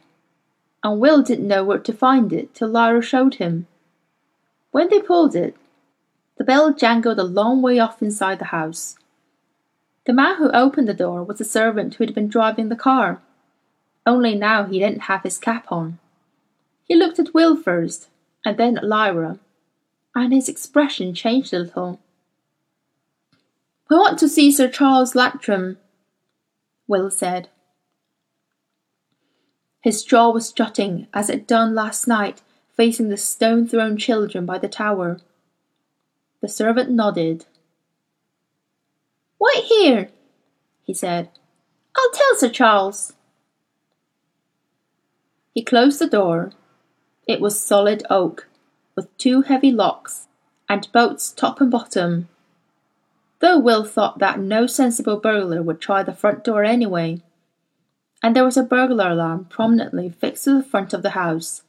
and 0.83 0.99
Will 1.01 1.23
didn't 1.23 1.47
know 1.47 1.63
where 1.63 1.79
to 1.79 1.93
find 1.93 2.33
it 2.33 2.53
till 2.53 2.69
Lyra 2.69 3.01
showed 3.01 3.37
him. 3.37 3.69
When 4.71 4.89
they 4.89 5.01
pulled 5.01 5.35
it, 5.35 5.57
the 6.39 6.45
bell 6.45 6.73
jangled 6.73 7.19
a 7.19 7.25
long 7.25 7.61
way 7.61 7.79
off 7.79 8.03
inside 8.03 8.39
the 8.39 8.47
house. 8.47 8.97
The 10.07 10.13
man 10.13 10.37
who 10.37 10.51
opened 10.53 10.89
the 10.89 10.95
door 10.95 11.23
was 11.23 11.39
the 11.39 11.45
servant 11.45 11.95
who 11.95 12.05
had 12.05 12.15
been 12.15 12.29
driving 12.29 12.69
the 12.69 12.77
car 12.77 13.21
only 14.07 14.35
now 14.35 14.65
he 14.65 14.79
didn't 14.79 15.03
have 15.03 15.23
his 15.23 15.39
cap 15.39 15.67
on. 15.71 15.99
He 16.85 16.95
looked 16.95 17.19
at 17.19 17.35
Will 17.35 17.57
first, 17.57 18.09
and 18.45 18.57
then 18.57 18.79
at 18.79 18.85
Lyra, 18.85 19.39
and 20.15 20.33
his 20.33 20.49
expression 20.49 21.15
changed 21.15 21.53
a 21.53 21.61
little. 21.61 22.01
"We 23.89 23.97
want 23.97 24.19
to 24.19 24.29
see 24.29 24.51
Sir 24.51 24.69
Charles 24.69 25.15
Latrom," 25.15 25.77
Will 26.89 27.11
said. 27.11 27.49
His 29.81 30.03
jaw 30.03 30.31
was 30.31 30.53
jutting 30.53 31.07
as 31.15 31.31
it 31.31 31.33
had 31.33 31.47
done 31.47 31.75
last 31.75 32.07
night 32.07 32.43
facing 32.81 33.11
the 33.11 33.17
stone-thrown 33.19 33.99
children 33.99 34.47
by 34.47 34.57
the 34.57 34.67
tower. 34.67 35.19
The 36.41 36.49
servant 36.49 36.89
nodded. 36.89 37.45
Wait 39.39 39.65
here, 39.65 40.09
he 40.83 40.95
said. 40.95 41.29
I'll 41.95 42.11
tell 42.13 42.37
Sir 42.37 42.49
Charles. 42.49 43.13
He 45.53 45.63
closed 45.63 45.99
the 45.99 46.07
door. 46.07 46.53
It 47.29 47.43
was 47.43 47.61
solid 47.61 48.03
oak, 48.09 48.49
with 48.97 49.15
two 49.19 49.43
heavy 49.43 49.73
locks, 49.73 50.29
and 50.67 50.91
bolts 50.91 51.33
top 51.33 51.61
and 51.61 51.71
bottom. 51.71 52.31
Though 53.41 53.59
Will 53.59 53.85
thought 53.85 54.21
that 54.21 54.41
no 54.41 54.67
sensible 54.67 55.21
burglar 55.21 55.61
would 55.63 55.83
try 55.83 56.03
the 56.03 56.15
front 56.15 56.45
door 56.45 56.65
anyway. 56.65 57.21
And 58.23 58.35
there 58.35 58.47
was 58.47 58.57
a 58.57 58.63
burglar 58.63 59.11
alarm 59.11 59.49
prominently 59.51 60.09
fixed 60.09 60.45
to 60.45 60.57
the 60.57 60.63
front 60.63 60.95
of 60.95 61.03
the 61.03 61.11
house, 61.11 61.61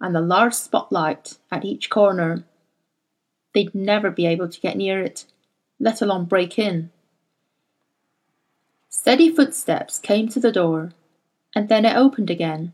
and 0.00 0.14
the 0.14 0.20
large 0.20 0.54
spotlight 0.54 1.38
at 1.50 1.64
each 1.64 1.90
corner. 1.90 2.44
They'd 3.54 3.74
never 3.74 4.10
be 4.10 4.26
able 4.26 4.48
to 4.48 4.60
get 4.60 4.76
near 4.76 5.02
it, 5.02 5.26
let 5.78 6.00
alone 6.00 6.24
break 6.24 6.58
in. 6.58 6.90
Steady 8.88 9.34
footsteps 9.34 9.98
came 9.98 10.28
to 10.28 10.40
the 10.40 10.52
door, 10.52 10.92
and 11.54 11.68
then 11.68 11.84
it 11.84 11.96
opened 11.96 12.30
again. 12.30 12.72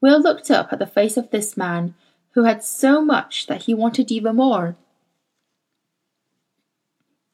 Will 0.00 0.20
looked 0.20 0.50
up 0.50 0.72
at 0.72 0.78
the 0.78 0.86
face 0.86 1.16
of 1.16 1.30
this 1.30 1.56
man 1.56 1.94
who 2.32 2.44
had 2.44 2.64
so 2.64 3.02
much 3.02 3.46
that 3.46 3.62
he 3.62 3.74
wanted 3.74 4.10
even 4.10 4.36
more, 4.36 4.76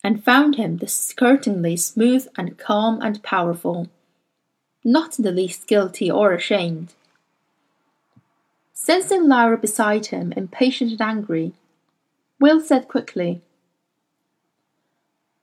and 0.02 0.24
found 0.24 0.56
him 0.56 0.76
disconcertingly 0.76 1.76
smooth 1.76 2.26
and 2.36 2.58
calm 2.58 3.00
and 3.02 3.22
powerful, 3.22 3.88
not 4.84 5.18
in 5.18 5.24
the 5.24 5.32
least 5.32 5.66
guilty 5.66 6.10
or 6.10 6.32
ashamed. 6.32 6.94
Sensing 8.80 9.26
Lyra 9.26 9.58
beside 9.58 10.06
him, 10.06 10.32
impatient 10.36 10.92
and 10.92 11.00
angry, 11.00 11.52
Will 12.38 12.60
said 12.60 12.86
quickly, 12.86 13.42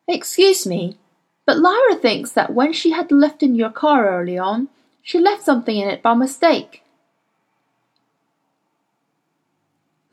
Excuse 0.08 0.65
me, 0.65 0.98
but 1.46 1.60
Lyra 1.60 1.96
thinks 1.96 2.32
that 2.32 2.54
when 2.54 2.72
she 2.72 2.92
had 2.92 3.12
left 3.12 3.44
in 3.44 3.54
your 3.54 3.72
car 3.72 4.08
early 4.10 4.38
on, 4.38 4.70
she 5.01 5.20
left 5.20 5.44
something 5.44 5.75
in 5.75 5.89
it 5.89 6.01
by 6.01 6.13
mistake. 6.13 6.82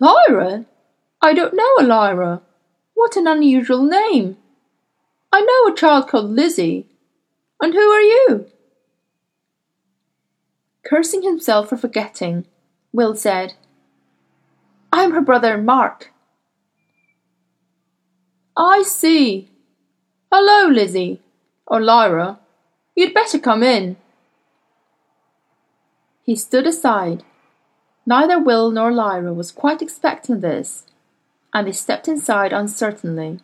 Lyra? 0.00 0.64
I 1.23 1.33
don't 1.33 1.55
know 1.55 1.75
a 1.79 1.85
Lyra. 1.85 2.43
What 2.95 3.17
an 3.17 3.29
unusual 3.29 3.85
name. 3.85 4.37
I 5.33 5.43
know 5.43 5.73
a 5.73 5.76
child 5.76 6.09
called 6.09 6.31
Lizzie. 6.31 6.88
And 7.61 7.73
who 7.73 7.88
are 7.88 8.02
you? 8.02 8.47
Cursing 10.85 11.23
himself 11.23 11.69
for 11.69 11.76
forgetting, 11.76 12.47
Will 12.93 13.15
said, 13.15 13.55
I'm 14.93 15.13
her 15.13 15.23
brother 15.23 15.57
Mark. 15.57 16.13
I 18.57 18.83
see. 18.83 19.51
Hello, 20.31 20.69
Lizzie. 20.69 21.21
Oh, 21.67 21.79
Lyra, 21.79 22.39
you'd 22.95 23.15
better 23.15 23.39
come 23.39 23.63
in. 23.63 23.97
He 26.23 26.37
stood 26.37 26.67
aside. 26.67 27.25
Neither 28.05 28.39
Will 28.39 28.71
nor 28.71 28.93
Lyra 28.93 29.33
was 29.33 29.53
quite 29.53 29.81
expecting 29.81 30.41
this, 30.41 30.85
and 31.55 31.67
they 31.67 31.73
stepped 31.73 32.09
inside 32.09 32.53
uncertainly. 32.53 33.41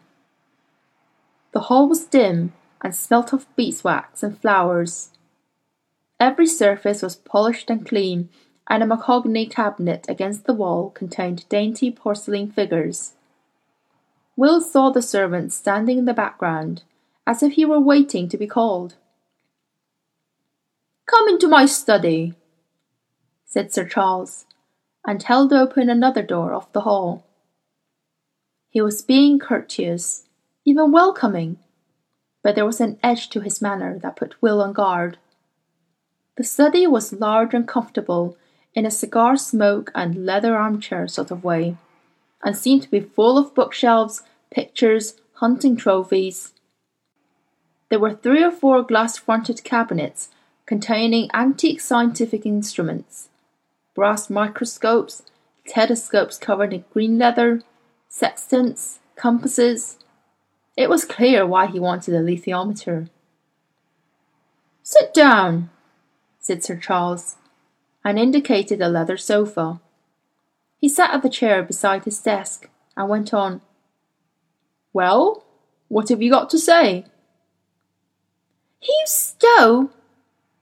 The 1.53 1.61
hall 1.61 1.89
was 1.89 2.05
dim 2.05 2.53
and 2.83 2.95
smelt 2.95 3.33
of 3.33 3.47
beeswax 3.57 4.23
and 4.23 4.39
flowers. 4.39 5.11
Every 6.21 6.47
surface 6.47 7.03
was 7.03 7.17
polished 7.17 7.71
and 7.71 7.87
clean, 7.87 8.29
and 8.69 8.83
a 8.83 8.87
mahogany 8.87 9.47
cabinet 9.47 10.05
against 10.09 10.45
the 10.45 10.53
wall 10.53 10.91
contained 10.91 11.49
dainty 11.49 11.91
porcelain 11.91 12.51
figures. 12.51 13.15
Will 14.37 14.61
saw 14.61 14.91
the 14.91 15.03
servant 15.03 15.53
standing 15.53 15.99
in 15.99 16.05
the 16.05 16.15
background, 16.15 16.83
as 17.27 17.43
if 17.43 17.55
he 17.55 17.65
were 17.65 17.81
waiting 17.81 18.29
to 18.29 18.37
be 18.37 18.47
called. 18.47 18.95
Come 21.07 21.29
into 21.29 21.49
my 21.49 21.65
study, 21.65 22.35
said 23.47 23.73
Sir 23.73 23.87
Charles, 23.87 24.45
and 25.07 25.23
held 25.23 25.53
open 25.53 25.89
another 25.89 26.23
door 26.23 26.53
off 26.53 26.73
the 26.73 26.83
hall. 26.83 27.25
He 28.69 28.83
was 28.83 29.01
being 29.01 29.39
courteous, 29.39 30.25
even 30.67 30.93
welcoming, 30.93 31.59
but 32.43 32.55
there 32.55 32.67
was 32.67 32.81
an 32.81 32.99
edge 33.03 33.31
to 33.31 33.41
his 33.41 33.63
manner 33.63 33.99
that 33.99 34.17
put 34.17 34.41
Will 34.43 34.61
on 34.61 34.75
guard. 34.75 35.17
The 36.37 36.45
study 36.45 36.87
was 36.87 37.15
large 37.15 37.55
and 37.55 37.67
comfortable 37.67 38.37
in 38.75 38.87
a 38.87 38.91
cigar 38.91 39.37
smoke 39.37 39.91
and 39.95 40.27
leather 40.27 40.57
armchair 40.57 41.09
sort 41.09 41.31
of 41.31 41.45
way, 41.45 41.77
and 42.43 42.57
seemed 42.57 42.83
to 42.83 42.91
be 42.91 43.01
full 43.01 43.39
of 43.39 43.55
bookshelves, 43.55 44.23
pictures, 44.51 45.15
hunting 45.35 45.77
trophies. 45.77 46.53
There 47.89 47.99
were 47.99 48.15
three 48.15 48.45
or 48.45 48.51
four 48.51 48.83
glass 48.83 49.17
fronted 49.17 49.65
cabinets 49.65 50.29
containing 50.67 51.31
antique 51.33 51.81
scientific 51.81 52.45
instruments, 52.45 53.31
brass 53.95 54.29
microscopes, 54.29 55.23
telescopes 55.67 56.37
covered 56.37 56.75
in 56.75 56.85
green 56.93 57.19
leather, 57.19 57.63
sextants, 58.09 58.99
compasses. 59.17 59.99
It 60.77 60.91
was 60.91 61.05
clear 61.05 61.47
why 61.47 61.67
he 61.67 61.81
wanted 61.81 62.15
a 62.15 62.21
lithiometer. 62.21 63.09
Sit 64.83 65.13
down, 65.15 65.71
said 66.39 66.63
Sir 66.63 66.77
Charles, 66.77 67.37
and 68.09 68.19
indicated 68.19 68.81
a 68.81 68.89
leather 68.89 69.19
sofa. 69.19 69.83
He 70.79 70.89
sat 70.89 71.13
at 71.13 71.23
the 71.23 71.29
chair 71.29 71.63
beside 71.63 72.07
his 72.07 72.19
desk 72.21 72.71
and 72.97 73.07
went 73.07 73.35
on. 73.35 73.61
Well, 74.95 75.45
what 75.89 76.09
have 76.09 76.23
you 76.23 76.31
got 76.31 76.49
to 76.51 76.59
say? 76.59 77.05
Hugh 78.81 79.05
Stowe, 79.05 79.91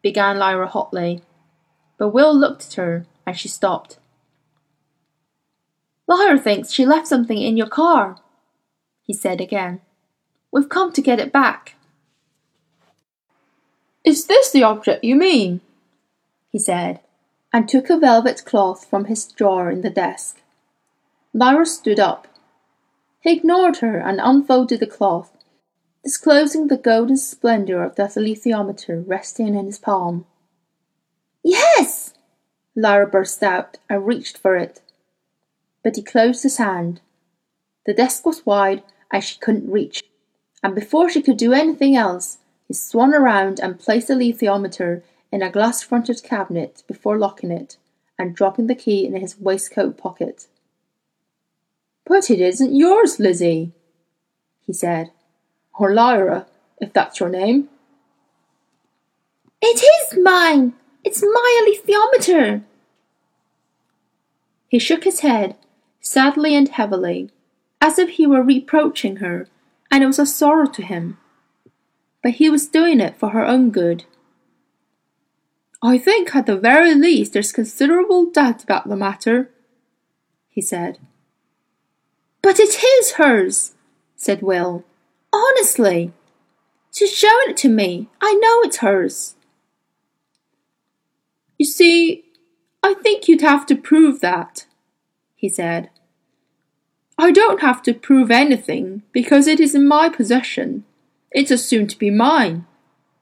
began 0.02 0.40
Lyra 0.40 0.66
hotly, 0.66 1.22
but 1.98 2.08
Will 2.08 2.36
looked 2.36 2.66
at 2.66 2.74
her 2.74 3.06
and 3.24 3.38
she 3.38 3.46
stopped. 3.46 3.98
Lyra 6.08 6.40
thinks 6.40 6.72
she 6.72 6.84
left 6.84 7.06
something 7.06 7.40
in 7.40 7.56
your 7.56 7.68
car, 7.68 8.16
he 9.04 9.12
said 9.12 9.40
again. 9.40 9.80
We've 10.50 10.68
come 10.68 10.92
to 10.92 11.00
get 11.00 11.20
it 11.20 11.32
back. 11.32 11.76
Is 14.04 14.26
this 14.26 14.50
the 14.50 14.64
object 14.64 15.04
you 15.04 15.14
mean? 15.14 15.60
he 16.50 16.58
said, 16.58 16.98
and 17.56 17.70
took 17.70 17.88
a 17.88 17.96
velvet 17.96 18.44
cloth 18.44 18.84
from 18.84 19.06
his 19.06 19.24
drawer 19.28 19.70
in 19.70 19.80
the 19.80 19.88
desk. 19.88 20.42
Lyra 21.32 21.64
stood 21.64 21.98
up. 21.98 22.28
He 23.20 23.32
ignored 23.32 23.78
her 23.78 23.98
and 23.98 24.20
unfolded 24.22 24.78
the 24.78 24.86
cloth, 24.86 25.32
disclosing 26.04 26.66
the 26.66 26.76
golden 26.76 27.16
splendour 27.16 27.82
of 27.82 27.96
the 27.96 28.02
alethiometer 28.02 29.02
resting 29.06 29.54
in 29.54 29.64
his 29.64 29.78
palm. 29.78 30.26
Yes! 31.42 32.12
Lyra 32.74 33.06
burst 33.06 33.42
out 33.42 33.78
and 33.88 34.06
reached 34.06 34.36
for 34.36 34.54
it. 34.58 34.82
But 35.82 35.96
he 35.96 36.02
closed 36.02 36.42
his 36.42 36.58
hand. 36.58 37.00
The 37.86 37.94
desk 37.94 38.26
was 38.26 38.44
wide 38.44 38.82
and 39.10 39.24
she 39.24 39.38
couldn't 39.38 39.70
reach, 39.70 40.04
and 40.62 40.74
before 40.74 41.08
she 41.08 41.22
could 41.22 41.38
do 41.38 41.54
anything 41.54 41.96
else, 41.96 42.36
he 42.68 42.74
swung 42.74 43.14
around 43.14 43.60
and 43.60 43.80
placed 43.80 44.08
the 44.08 44.14
alethiometer 44.14 45.00
in 45.32 45.42
a 45.42 45.50
glass 45.50 45.82
fronted 45.82 46.22
cabinet 46.22 46.82
before 46.86 47.18
locking 47.18 47.50
it 47.50 47.76
and 48.18 48.34
dropping 48.34 48.66
the 48.66 48.74
key 48.74 49.06
in 49.06 49.14
his 49.14 49.38
waistcoat 49.38 49.96
pocket. 49.98 50.46
But 52.04 52.30
it 52.30 52.40
isn't 52.40 52.74
yours, 52.74 53.18
Lizzie, 53.18 53.72
he 54.64 54.72
said. 54.72 55.10
Or 55.78 55.92
Lyra, 55.92 56.46
if 56.80 56.92
that's 56.92 57.20
your 57.20 57.28
name. 57.28 57.68
It 59.60 59.82
is 59.82 60.18
mine! 60.22 60.74
It's 61.04 61.22
my 61.22 61.60
alethiometer! 61.62 62.62
He 64.68 64.78
shook 64.78 65.04
his 65.04 65.20
head, 65.20 65.56
sadly 66.00 66.54
and 66.54 66.68
heavily, 66.68 67.30
as 67.80 67.98
if 67.98 68.10
he 68.10 68.26
were 68.26 68.42
reproaching 68.42 69.16
her, 69.16 69.48
and 69.90 70.02
it 70.02 70.06
was 70.06 70.18
a 70.18 70.26
sorrow 70.26 70.66
to 70.66 70.82
him. 70.82 71.18
But 72.22 72.32
he 72.32 72.50
was 72.50 72.66
doing 72.66 73.00
it 73.00 73.16
for 73.16 73.30
her 73.30 73.44
own 73.44 73.70
good 73.70 74.04
I 75.82 75.98
think 75.98 76.34
at 76.34 76.46
the 76.46 76.56
very 76.56 76.94
least 76.94 77.32
there's 77.32 77.52
considerable 77.52 78.30
doubt 78.30 78.64
about 78.64 78.88
the 78.88 78.96
matter, 78.96 79.50
he 80.48 80.60
said. 80.60 80.98
But 82.42 82.58
it 82.58 82.82
is 82.82 83.12
hers, 83.12 83.74
said 84.14 84.42
Will. 84.42 84.84
Honestly. 85.32 86.12
She's 86.92 87.12
shown 87.12 87.50
it 87.50 87.56
to 87.58 87.68
me. 87.68 88.08
I 88.22 88.34
know 88.34 88.60
it's 88.62 88.78
hers. 88.78 89.34
You 91.58 91.66
see, 91.66 92.24
I 92.82 92.94
think 92.94 93.28
you'd 93.28 93.42
have 93.42 93.66
to 93.66 93.76
prove 93.76 94.20
that, 94.20 94.66
he 95.34 95.48
said. 95.48 95.90
I 97.18 97.32
don't 97.32 97.60
have 97.60 97.82
to 97.82 97.94
prove 97.94 98.30
anything 98.30 99.02
because 99.12 99.46
it 99.46 99.60
is 99.60 99.74
in 99.74 99.88
my 99.88 100.08
possession. 100.08 100.84
It's 101.30 101.50
assumed 101.50 101.90
to 101.90 101.98
be 101.98 102.10
mine, 102.10 102.66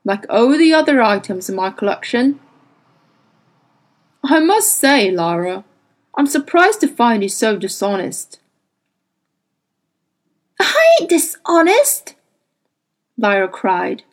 like 0.05 0.27
all 0.29 0.57
the 0.57 0.73
other 0.73 1.01
items 1.01 1.49
in 1.49 1.57
my 1.57 1.71
collection. 1.71 2.39
I 4.23 4.41
must 4.41 4.75
say, 4.75 5.11
Lyra, 5.11 5.65
I'm 6.17 6.27
surprised 6.27 6.81
to 6.81 6.89
find 6.89 7.23
you 7.23 7.29
so 7.29 7.57
dishonest. 7.57 8.41
I 10.61 10.97
ain't 11.01 11.11
dishonest, 11.11 12.15
Lyra 13.19 13.49
cried. 13.49 14.05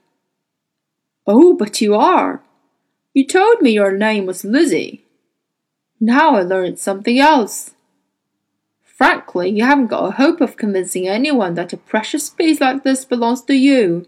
Oh, 1.28 1.54
but 1.54 1.82
you 1.82 1.96
are. 1.96 2.42
You 3.14 3.28
told 3.28 3.62
me 3.62 3.72
your 3.72 3.92
name 3.92 4.26
was 4.26 4.44
Lizzie. 4.44 5.04
Now 6.00 6.36
I 6.36 6.42
learned 6.42 6.80
something 6.80 7.20
else. 7.20 7.72
Frankly, 8.84 9.50
you 9.50 9.66
haven't 9.66 9.88
got 9.88 10.08
a 10.08 10.12
hope 10.12 10.42
of 10.42 10.58
convincing 10.58 11.08
anyone 11.08 11.54
that 11.56 11.74
a 11.74 11.78
precious 11.78 12.30
piece 12.30 12.62
like 12.62 12.84
this 12.84 13.06
belongs 13.06 13.44
to 13.44 13.54
you. 13.54 14.08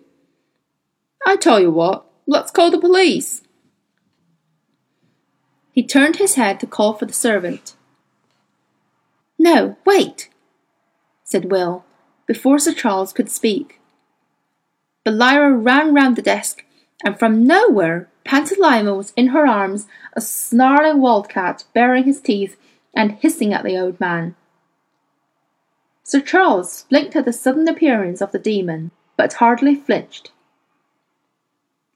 I 1.26 1.36
tell 1.36 1.60
you 1.60 1.72
what, 1.72 2.06
let's 2.28 2.52
call 2.52 2.72
the 2.72 2.80
police. 2.80 3.42
He 5.72 5.84
turned 5.84 6.18
his 6.18 6.36
head 6.36 6.60
to 6.60 6.68
call 6.68 6.94
for 6.94 7.06
the 7.06 7.14
servant. 7.14 7.76
No, 9.40 9.76
wait, 9.86 10.30
said 11.24 11.52
Will, 11.52 11.84
before 12.28 12.60
Sir 12.60 12.74
Charles 12.74 13.14
could 13.14 13.30
speak. 13.30 13.80
But 15.04 15.16
Lyra 15.16 15.52
ran 15.54 15.94
round 15.94 16.16
the 16.16 16.22
desk, 16.22 16.64
and 17.04 17.18
from 17.18 17.48
nowhere 17.48 18.10
Pantalaimon 18.26 18.96
was 18.96 19.14
in 19.16 19.28
her 19.28 19.46
arms, 19.46 19.88
a 20.14 20.22
snarling 20.22 21.02
wildcat, 21.02 21.66
baring 21.74 22.04
his 22.04 22.22
teeth 22.22 22.58
and 22.94 23.14
hissing 23.14 23.54
at 23.54 23.64
the 23.64 23.78
old 23.78 24.00
man. 24.00 24.36
Sir 26.04 26.22
Charles 26.22 26.84
blinked 26.90 27.16
at 27.16 27.26
the 27.26 27.34
sudden 27.34 27.68
appearance 27.68 28.22
of 28.22 28.32
the 28.32 28.40
daemon, 28.40 28.92
but 29.18 29.34
hardly 29.34 29.76
flinched. 29.76 30.32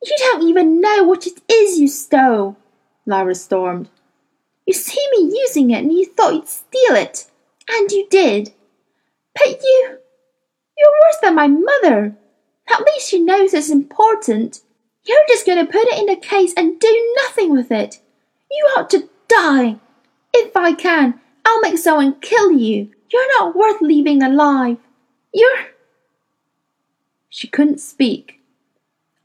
You 0.07 0.15
don't 0.17 0.47
even 0.47 0.79
know 0.79 1.03
what 1.03 1.27
it 1.27 1.41
is 1.51 1.79
you 1.79 1.87
stole, 1.89 2.55
Lyra 3.05 3.35
stormed. 3.35 3.89
You 4.65 4.73
see 4.73 5.05
me 5.11 5.37
using 5.37 5.71
it 5.71 5.83
and 5.83 5.91
you 5.91 6.05
thought 6.05 6.33
you'd 6.33 6.47
steal 6.47 6.95
it. 6.95 7.29
And 7.69 7.91
you 7.91 8.07
did. 8.09 8.53
But 9.33 9.61
you. 9.61 9.97
You're 10.77 10.89
worse 10.89 11.17
than 11.21 11.35
my 11.35 11.47
mother. 11.47 12.15
At 12.69 12.85
least 12.85 13.09
she 13.09 13.19
knows 13.19 13.53
it's 13.53 13.69
important. 13.69 14.61
You're 15.05 15.17
just 15.27 15.45
going 15.45 15.65
to 15.65 15.71
put 15.71 15.87
it 15.87 16.01
in 16.01 16.09
a 16.09 16.19
case 16.19 16.53
and 16.55 16.79
do 16.79 17.15
nothing 17.23 17.51
with 17.51 17.71
it. 17.71 17.99
You 18.51 18.65
ought 18.77 18.89
to 18.91 19.09
die. 19.27 19.77
If 20.33 20.55
I 20.55 20.73
can, 20.73 21.19
I'll 21.45 21.61
make 21.61 21.77
someone 21.77 22.19
kill 22.19 22.51
you. 22.51 22.91
You're 23.11 23.39
not 23.39 23.55
worth 23.55 23.81
leaving 23.81 24.21
alive. 24.21 24.77
You're. 25.33 25.67
She 27.29 27.47
couldn't 27.47 27.79
speak. 27.79 28.36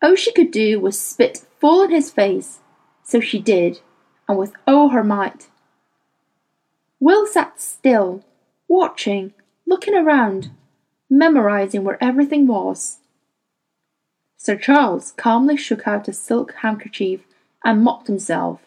All 0.02 0.16
she 0.16 0.32
could 0.32 0.50
do 0.50 0.80
was 0.80 1.00
spit 1.00 1.46
full 1.60 1.82
in 1.82 1.90
his 1.90 2.10
face. 2.10 2.58
So 3.04 3.20
she 3.20 3.38
did, 3.38 3.80
and 4.28 4.36
with 4.36 4.52
all 4.66 4.88
her 4.88 5.04
might. 5.04 5.48
Will 6.98 7.26
sat 7.26 7.60
still, 7.60 8.24
watching, 8.68 9.32
looking 9.66 9.94
around, 9.94 10.50
memorizing 11.08 11.84
where 11.84 12.02
everything 12.02 12.46
was. 12.46 12.98
Sir 14.36 14.56
Charles 14.56 15.12
calmly 15.12 15.56
shook 15.56 15.86
out 15.86 16.08
a 16.08 16.12
silk 16.12 16.54
handkerchief 16.62 17.20
and 17.64 17.82
mopped 17.82 18.08
himself. 18.08 18.60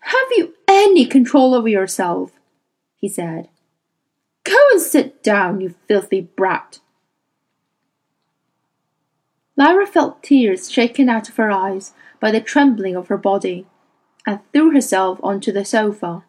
Have 0.00 0.28
you 0.32 0.54
any 0.66 1.06
control 1.06 1.54
over 1.54 1.68
yourself? 1.68 2.32
he 2.96 3.08
said. 3.08 3.48
Go 4.44 4.56
and 4.72 4.80
sit 4.80 5.22
down, 5.22 5.60
you 5.60 5.74
filthy 5.86 6.22
brat. 6.22 6.80
Lyra 9.60 9.86
felt 9.86 10.22
tears 10.22 10.70
shaken 10.70 11.10
out 11.10 11.28
of 11.28 11.36
her 11.36 11.50
eyes 11.50 11.92
by 12.18 12.30
the 12.30 12.40
trembling 12.40 12.96
of 12.96 13.08
her 13.08 13.18
body, 13.18 13.66
and 14.26 14.40
threw 14.54 14.70
herself 14.70 15.20
onto 15.22 15.52
the 15.52 15.66
sofa. 15.66 16.24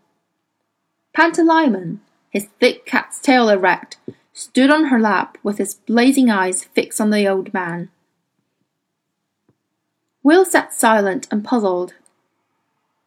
Pantalaimon, 1.16 2.00
his 2.30 2.50
thick 2.60 2.86
cat's 2.86 3.22
tail 3.22 3.48
erect, 3.48 4.00
stood 4.34 4.70
on 4.70 4.88
her 4.88 5.00
lap 5.00 5.38
with 5.44 5.60
his 5.60 5.76
blazing 5.76 6.30
eyes 6.30 6.66
fixed 6.66 7.00
on 7.00 7.10
the 7.10 7.26
old 7.26 7.54
man. 7.54 7.90
Will 10.24 10.44
sat 10.44 10.74
silent 10.74 11.30
and 11.32 11.42
puzzled. 11.42 11.94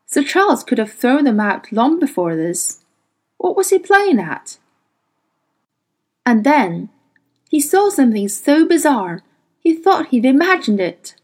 Sir 0.06 0.24
Charles 0.24 0.64
could 0.64 0.78
have 0.78 0.94
thrown 0.94 1.24
them 1.24 1.38
out 1.38 1.70
long 1.70 2.00
before 2.00 2.34
this. 2.34 2.82
What 3.36 3.58
was 3.58 3.68
he 3.68 3.78
playing 3.78 4.20
at? 4.20 4.56
And 6.24 6.44
then 6.44 6.88
he 7.50 7.60
saw 7.60 7.90
something 7.90 8.26
so 8.28 8.66
bizarre 8.66 9.22
he 9.64 9.74
thought 9.74 10.08
he'd 10.08 10.26
imagined 10.26 10.78
it. 10.78 11.16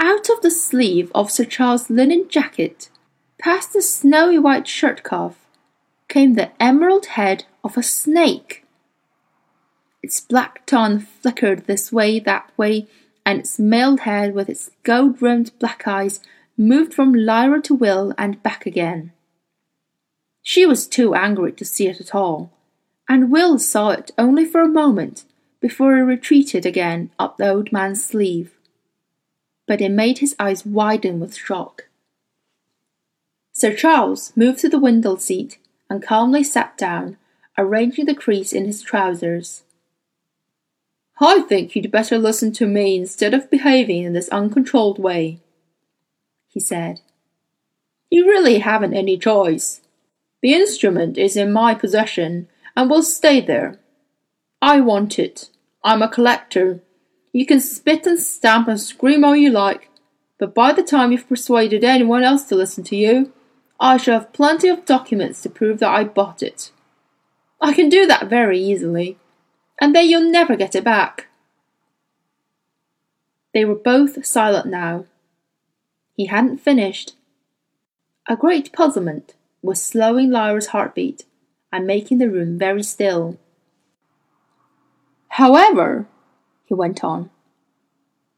Out 0.00 0.28
of 0.28 0.42
the 0.42 0.50
sleeve 0.50 1.10
of 1.14 1.30
Sir 1.30 1.44
Charles' 1.44 1.88
linen 1.88 2.28
jacket, 2.28 2.90
past 3.38 3.72
the 3.72 3.80
snowy 3.80 4.38
white 4.38 4.66
shirt 4.66 5.04
cuff, 5.04 5.36
came 6.08 6.34
the 6.34 6.50
emerald 6.60 7.06
head 7.06 7.44
of 7.62 7.76
a 7.76 7.82
snake. 7.82 8.64
Its 10.02 10.20
black 10.20 10.66
tongue 10.66 10.98
flickered 10.98 11.66
this 11.66 11.92
way, 11.92 12.18
that 12.18 12.50
way, 12.56 12.88
and 13.24 13.38
its 13.38 13.58
mailed 13.58 14.00
head 14.00 14.34
with 14.34 14.48
its 14.48 14.70
gold 14.82 15.22
rimmed 15.22 15.56
black 15.58 15.86
eyes 15.86 16.20
moved 16.56 16.92
from 16.92 17.14
Lyra 17.14 17.60
to 17.62 17.74
Will 17.74 18.12
and 18.18 18.42
back 18.42 18.66
again. 18.66 19.12
She 20.42 20.66
was 20.66 20.86
too 20.86 21.14
angry 21.14 21.52
to 21.52 21.64
see 21.64 21.86
it 21.86 22.00
at 22.00 22.14
all, 22.14 22.52
and 23.08 23.30
Will 23.30 23.58
saw 23.58 23.90
it 23.90 24.10
only 24.18 24.44
for 24.44 24.60
a 24.62 24.68
moment 24.68 25.24
before 25.60 25.96
it 25.96 26.02
retreated 26.02 26.64
again 26.64 27.10
up 27.18 27.36
the 27.36 27.48
old 27.48 27.72
man's 27.72 28.04
sleeve. 28.04 28.52
But 29.66 29.80
it 29.80 29.90
made 29.90 30.18
his 30.18 30.34
eyes 30.38 30.64
widen 30.64 31.20
with 31.20 31.36
shock. 31.36 31.88
Sir 33.52 33.74
Charles 33.74 34.32
moved 34.36 34.60
to 34.60 34.68
the 34.68 34.78
window 34.78 35.16
seat 35.16 35.58
and 35.90 36.02
calmly 36.02 36.44
sat 36.44 36.78
down, 36.78 37.16
arranging 37.56 38.06
the 38.06 38.14
crease 38.14 38.52
in 38.52 38.66
his 38.66 38.82
trousers. 38.82 39.64
I 41.20 41.40
think 41.40 41.74
you'd 41.74 41.90
better 41.90 42.18
listen 42.18 42.52
to 42.52 42.66
me 42.66 42.96
instead 42.96 43.34
of 43.34 43.50
behaving 43.50 44.04
in 44.04 44.12
this 44.12 44.28
uncontrolled 44.28 45.00
way, 45.00 45.40
he 46.46 46.60
said. 46.60 47.00
You 48.10 48.26
really 48.26 48.60
haven't 48.60 48.94
any 48.94 49.18
choice. 49.18 49.80
The 50.40 50.54
instrument 50.54 51.18
is 51.18 51.36
in 51.36 51.52
my 51.52 51.74
possession 51.74 52.48
and 52.76 52.88
will 52.88 53.02
stay 53.02 53.40
there. 53.40 53.80
I 54.60 54.80
want 54.80 55.18
it. 55.18 55.50
I'm 55.84 56.02
a 56.02 56.08
collector. 56.08 56.80
You 57.32 57.46
can 57.46 57.60
spit 57.60 58.06
and 58.06 58.18
stamp 58.18 58.66
and 58.68 58.80
scream 58.80 59.24
all 59.24 59.36
you 59.36 59.50
like, 59.50 59.90
but 60.38 60.54
by 60.54 60.72
the 60.72 60.82
time 60.82 61.12
you've 61.12 61.28
persuaded 61.28 61.84
anyone 61.84 62.24
else 62.24 62.44
to 62.44 62.54
listen 62.54 62.82
to 62.84 62.96
you, 62.96 63.32
I 63.78 63.96
shall 63.96 64.20
have 64.20 64.32
plenty 64.32 64.68
of 64.68 64.84
documents 64.84 65.42
to 65.42 65.50
prove 65.50 65.78
that 65.78 65.90
I 65.90 66.04
bought 66.04 66.42
it. 66.42 66.72
I 67.60 67.72
can 67.72 67.88
do 67.88 68.06
that 68.06 68.28
very 68.28 68.58
easily, 68.58 69.16
and 69.80 69.94
then 69.94 70.08
you'll 70.08 70.30
never 70.30 70.56
get 70.56 70.74
it 70.74 70.84
back. 70.84 71.26
They 73.54 73.64
were 73.64 73.76
both 73.76 74.24
silent 74.26 74.66
now. 74.66 75.06
He 76.16 76.26
hadn't 76.26 76.58
finished. 76.58 77.14
A 78.28 78.36
great 78.36 78.72
puzzlement 78.72 79.34
was 79.62 79.80
slowing 79.80 80.30
Lyra's 80.30 80.68
heartbeat 80.68 81.24
and 81.72 81.86
making 81.86 82.18
the 82.18 82.28
room 82.28 82.58
very 82.58 82.82
still. 82.82 83.38
However, 85.38 86.08
he 86.64 86.74
went 86.74 87.04
on, 87.04 87.30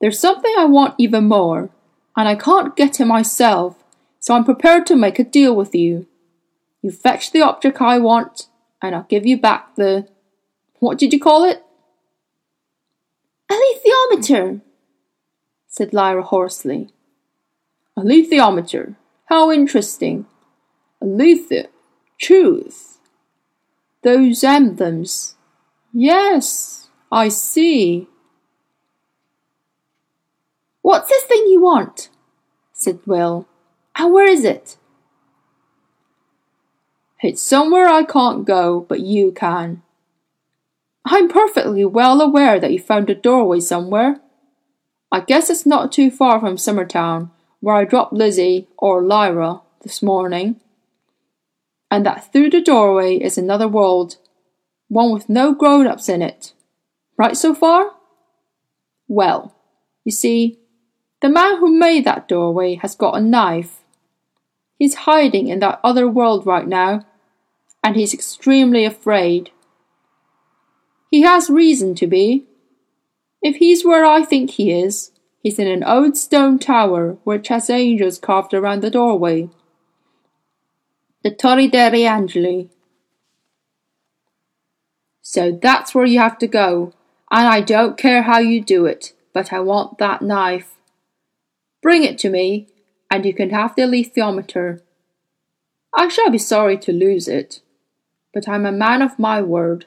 there's 0.02 0.18
something 0.18 0.54
I 0.58 0.66
want 0.66 0.96
even 0.98 1.24
more, 1.24 1.70
and 2.14 2.28
I 2.28 2.34
can't 2.34 2.76
get 2.76 3.00
it 3.00 3.06
myself 3.06 3.82
so 4.18 4.34
I'm 4.34 4.44
prepared 4.44 4.86
to 4.88 4.96
make 4.96 5.18
a 5.18 5.24
deal 5.24 5.56
with 5.56 5.74
you. 5.74 6.06
You 6.82 6.90
fetch 6.90 7.32
the 7.32 7.40
object 7.40 7.80
I 7.80 7.98
want, 7.98 8.48
and 8.82 8.94
I'll 8.94 9.06
give 9.08 9.24
you 9.24 9.38
back 9.40 9.76
the. 9.76 10.08
What 10.78 10.98
did 10.98 11.14
you 11.14 11.18
call 11.18 11.44
it? 11.44 11.62
A 13.50 13.54
lithiometer, 13.54 14.60
said 15.68 15.94
Lyra 15.94 16.22
hoarsely. 16.22 16.90
A 17.96 18.02
lithiometer. 18.02 18.96
How 19.24 19.50
interesting. 19.50 20.26
Aletheia. 21.02 21.68
Truth. 22.18 22.98
Those 24.02 24.44
emblems. 24.44 25.36
Yes, 25.92 26.79
I 27.10 27.28
see. 27.28 28.06
What's 30.82 31.08
this 31.08 31.24
thing 31.24 31.46
you 31.48 31.60
want? 31.60 32.08
said 32.72 33.00
Will. 33.06 33.46
And 33.96 34.12
where 34.12 34.28
is 34.28 34.44
it? 34.44 34.76
It's 37.22 37.42
somewhere 37.42 37.86
I 37.86 38.04
can't 38.04 38.46
go, 38.46 38.86
but 38.88 39.00
you 39.00 39.32
can. 39.32 39.82
I'm 41.04 41.28
perfectly 41.28 41.84
well 41.84 42.20
aware 42.20 42.58
that 42.58 42.72
you 42.72 42.78
found 42.78 43.10
a 43.10 43.14
doorway 43.14 43.60
somewhere. 43.60 44.20
I 45.12 45.20
guess 45.20 45.50
it's 45.50 45.66
not 45.66 45.92
too 45.92 46.10
far 46.10 46.40
from 46.40 46.56
Summertown, 46.56 47.30
where 47.58 47.74
I 47.74 47.84
dropped 47.84 48.12
Lizzie, 48.12 48.68
or 48.78 49.02
Lyra, 49.02 49.60
this 49.82 50.02
morning. 50.02 50.60
And 51.90 52.06
that 52.06 52.32
through 52.32 52.50
the 52.50 52.62
doorway 52.62 53.16
is 53.16 53.36
another 53.36 53.68
world, 53.68 54.16
one 54.88 55.12
with 55.12 55.28
no 55.28 55.52
grown 55.52 55.86
ups 55.86 56.08
in 56.08 56.22
it. 56.22 56.52
Right 57.20 57.36
so 57.36 57.54
far? 57.54 57.92
Well, 59.06 59.54
you 60.06 60.12
see, 60.12 60.58
the 61.20 61.28
man 61.28 61.58
who 61.58 61.78
made 61.78 62.06
that 62.06 62.26
doorway 62.26 62.76
has 62.76 62.94
got 62.94 63.18
a 63.18 63.20
knife 63.20 63.80
He's 64.80 65.04
hiding 65.04 65.48
in 65.48 65.58
that 65.58 65.78
other 65.84 66.08
world 66.08 66.46
right 66.46 66.66
now, 66.66 67.04
and 67.84 67.96
he's 67.96 68.14
extremely 68.14 68.86
afraid. 68.86 69.50
He 71.10 71.20
has 71.20 71.50
reason 71.50 71.94
to 71.96 72.06
be. 72.06 72.46
If 73.42 73.56
he's 73.56 73.84
where 73.84 74.06
I 74.06 74.24
think 74.24 74.52
he 74.52 74.72
is, 74.72 75.12
he's 75.42 75.58
in 75.58 75.66
an 75.66 75.84
old 75.84 76.16
stone 76.16 76.58
tower 76.58 77.18
which 77.24 77.48
has 77.48 77.68
angels 77.68 78.18
carved 78.18 78.54
around 78.54 78.80
the 78.80 78.88
doorway. 78.88 79.50
The 81.24 81.30
Torre 81.30 81.68
degli 81.68 82.06
Angeli. 82.06 82.70
So 85.20 85.52
that's 85.52 85.94
where 85.94 86.06
you 86.06 86.20
have 86.20 86.38
to 86.38 86.46
go, 86.46 86.94
and 87.30 87.46
I 87.46 87.60
don't 87.60 87.96
care 87.96 88.22
how 88.22 88.38
you 88.38 88.60
do 88.60 88.86
it, 88.86 89.12
but 89.32 89.52
I 89.52 89.60
want 89.60 89.98
that 89.98 90.22
knife. 90.22 90.76
Bring 91.82 92.04
it 92.04 92.18
to 92.18 92.28
me, 92.28 92.68
and 93.10 93.24
you 93.24 93.32
can 93.32 93.50
have 93.50 93.74
the 93.74 93.82
alethiometer. 93.82 94.80
I 95.94 96.08
shall 96.08 96.30
be 96.30 96.38
sorry 96.38 96.76
to 96.78 96.92
lose 96.92 97.28
it, 97.28 97.60
but 98.34 98.48
I'm 98.48 98.66
a 98.66 98.72
man 98.72 99.02
of 99.02 99.18
my 99.18 99.40
word. 99.42 99.86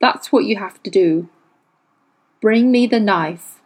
That's 0.00 0.32
what 0.32 0.44
you 0.44 0.56
have 0.56 0.82
to 0.82 0.90
do. 0.90 1.28
Bring 2.40 2.70
me 2.70 2.86
the 2.86 3.00
knife. 3.00 3.59